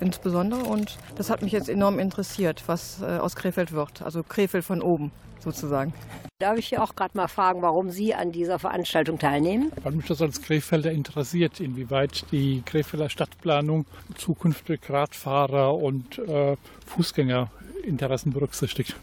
insbesondere 0.00 0.64
und 0.64 0.98
das 1.16 1.30
hat 1.30 1.40
mich 1.40 1.52
jetzt 1.52 1.70
enorm 1.70 1.98
interessiert, 1.98 2.64
was 2.66 3.00
äh, 3.00 3.06
aus 3.06 3.36
Krefeld 3.36 3.72
wird. 3.72 4.02
Also 4.02 4.22
Krefeld 4.22 4.64
von 4.64 4.82
oben 4.82 5.12
sozusagen. 5.40 5.92
Darf 6.40 6.56
ich 6.56 6.68
Sie 6.68 6.78
auch 6.78 6.94
gerade 6.94 7.16
mal 7.16 7.26
fragen, 7.26 7.62
warum 7.62 7.90
Sie 7.90 8.14
an 8.14 8.30
dieser 8.30 8.60
Veranstaltung 8.60 9.18
teilnehmen? 9.18 9.72
Weil 9.82 9.92
mich 9.92 10.06
das 10.06 10.22
als 10.22 10.40
Krefelder 10.40 10.92
interessiert, 10.92 11.58
inwieweit 11.58 12.24
die 12.30 12.62
Krefelder 12.64 13.08
Stadtplanung 13.08 13.86
zukünftig 14.16 14.88
Radfahrer 14.88 15.74
und 15.74 16.18
äh, 16.18 16.56
Fußgängerinteressen 16.86 18.32
berücksichtigt. 18.32 18.94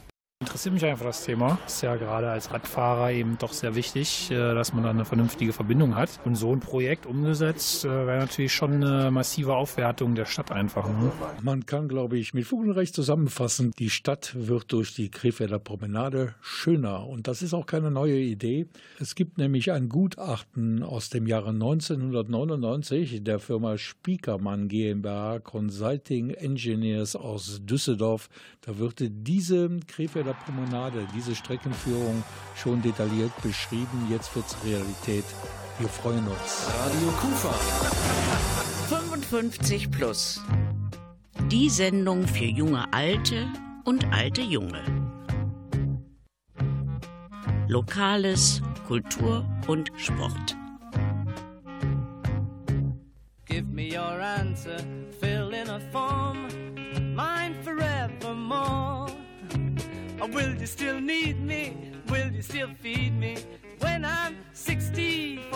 Interessiert 0.46 0.76
mich 0.76 0.86
einfach 0.86 1.08
das 1.08 1.26
Thema. 1.26 1.58
Ist 1.66 1.82
ja 1.82 1.96
gerade 1.96 2.30
als 2.30 2.52
Radfahrer 2.54 3.12
eben 3.12 3.36
doch 3.40 3.52
sehr 3.52 3.74
wichtig, 3.74 4.30
äh, 4.30 4.54
dass 4.54 4.74
man 4.74 4.84
da 4.84 4.92
eine 4.92 5.04
vernünftige 5.04 5.54
Verbindung 5.54 5.96
hat. 5.96 6.20
Und 6.24 6.36
so 6.36 6.54
ein 6.54 6.60
Projekt 6.60 7.08
umgesetzt 7.08 7.84
äh, 7.84 7.90
wäre 7.90 8.20
natürlich 8.20 8.54
schon 8.54 8.76
eine 8.76 9.10
massive 9.10 9.56
Aufwertung 9.56 10.14
der 10.14 10.26
Stadt 10.26 10.52
einfach. 10.52 10.88
Ne? 10.88 11.12
Man 11.42 11.66
kann, 11.66 11.88
glaube 11.88 12.20
ich, 12.20 12.36
mit 12.36 12.46
Fug 12.46 12.64
zusammenfassen, 12.94 13.72
die 13.80 13.90
Stadt 13.90 14.36
wird 14.38 14.72
durch 14.72 14.94
die 14.94 15.10
Krefelder 15.10 15.58
Promenade 15.58 16.36
schöner. 16.42 17.08
Und 17.08 17.28
das 17.28 17.42
ist 17.42 17.56
auch 17.56 17.66
keine 17.66 17.90
neue 17.90 18.20
Idee. 18.20 18.68
Es 19.00 19.16
gibt 19.16 19.40
nämlich 19.40 19.72
ein 19.72 19.90
Gutachten 19.90 20.84
aus 20.84 21.10
dem 21.10 21.26
Jahre 21.26 21.50
1999 21.50 23.24
der 23.24 23.40
Firma 23.40 23.80
Spiekermann 23.80 24.68
GmbH 24.68 25.40
Consulting 25.40 26.30
Engineers 26.30 27.16
aus 27.16 27.62
Düsseldorf. 27.66 28.30
Da 28.62 28.78
wird 28.78 29.00
diese 29.00 29.80
Krefelder 29.88 30.35
Promenade. 30.46 31.08
Diese 31.16 31.36
Streckenführung 31.36 32.24
schon 32.56 32.82
detailliert 32.82 33.32
beschrieben. 33.42 34.08
Jetzt 34.10 34.36
wird's 34.36 34.56
Realität. 34.66 35.26
Wir 35.80 35.90
freuen 35.90 36.28
uns. 36.28 36.68
Radio 36.80 37.08
Kufa. 37.20 37.54
55 38.90 39.92
plus. 39.92 40.42
Die 41.52 41.70
Sendung 41.70 42.28
für 42.28 42.46
junge 42.46 42.92
Alte 42.94 43.48
und 43.84 44.06
alte 44.14 44.42
Junge. 44.42 44.82
Lokales, 47.68 48.62
Kultur 48.88 49.46
und 49.68 49.92
Sport. 49.98 50.56
Give 53.46 53.64
me 53.64 53.90
your 53.96 54.22
answer, 54.22 54.78
Or 60.26 60.28
will 60.30 60.56
you 60.56 60.66
still 60.66 61.00
need 61.00 61.40
me? 61.40 61.92
Will 62.10 62.32
you 62.32 62.42
still 62.42 62.70
feed 62.82 63.14
me 63.14 63.38
when 63.80 64.04
I'm 64.04 64.36
64? 64.54 65.55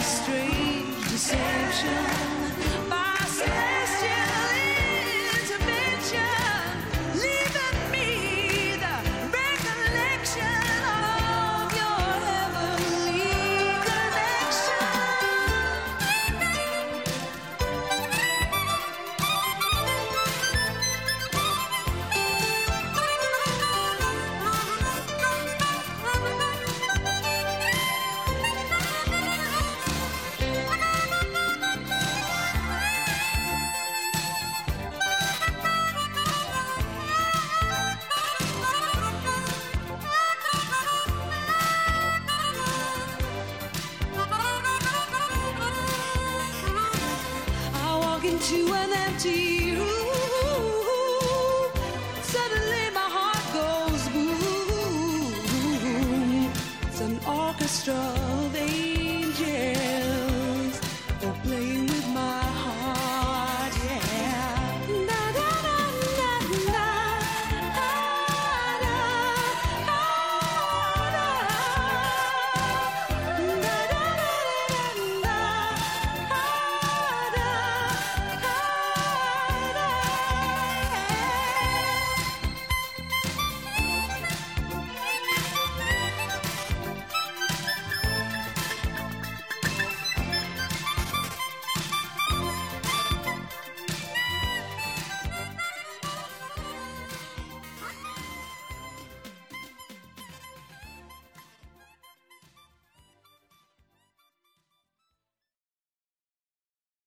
Strange 0.00 1.10
deception. 1.10 2.29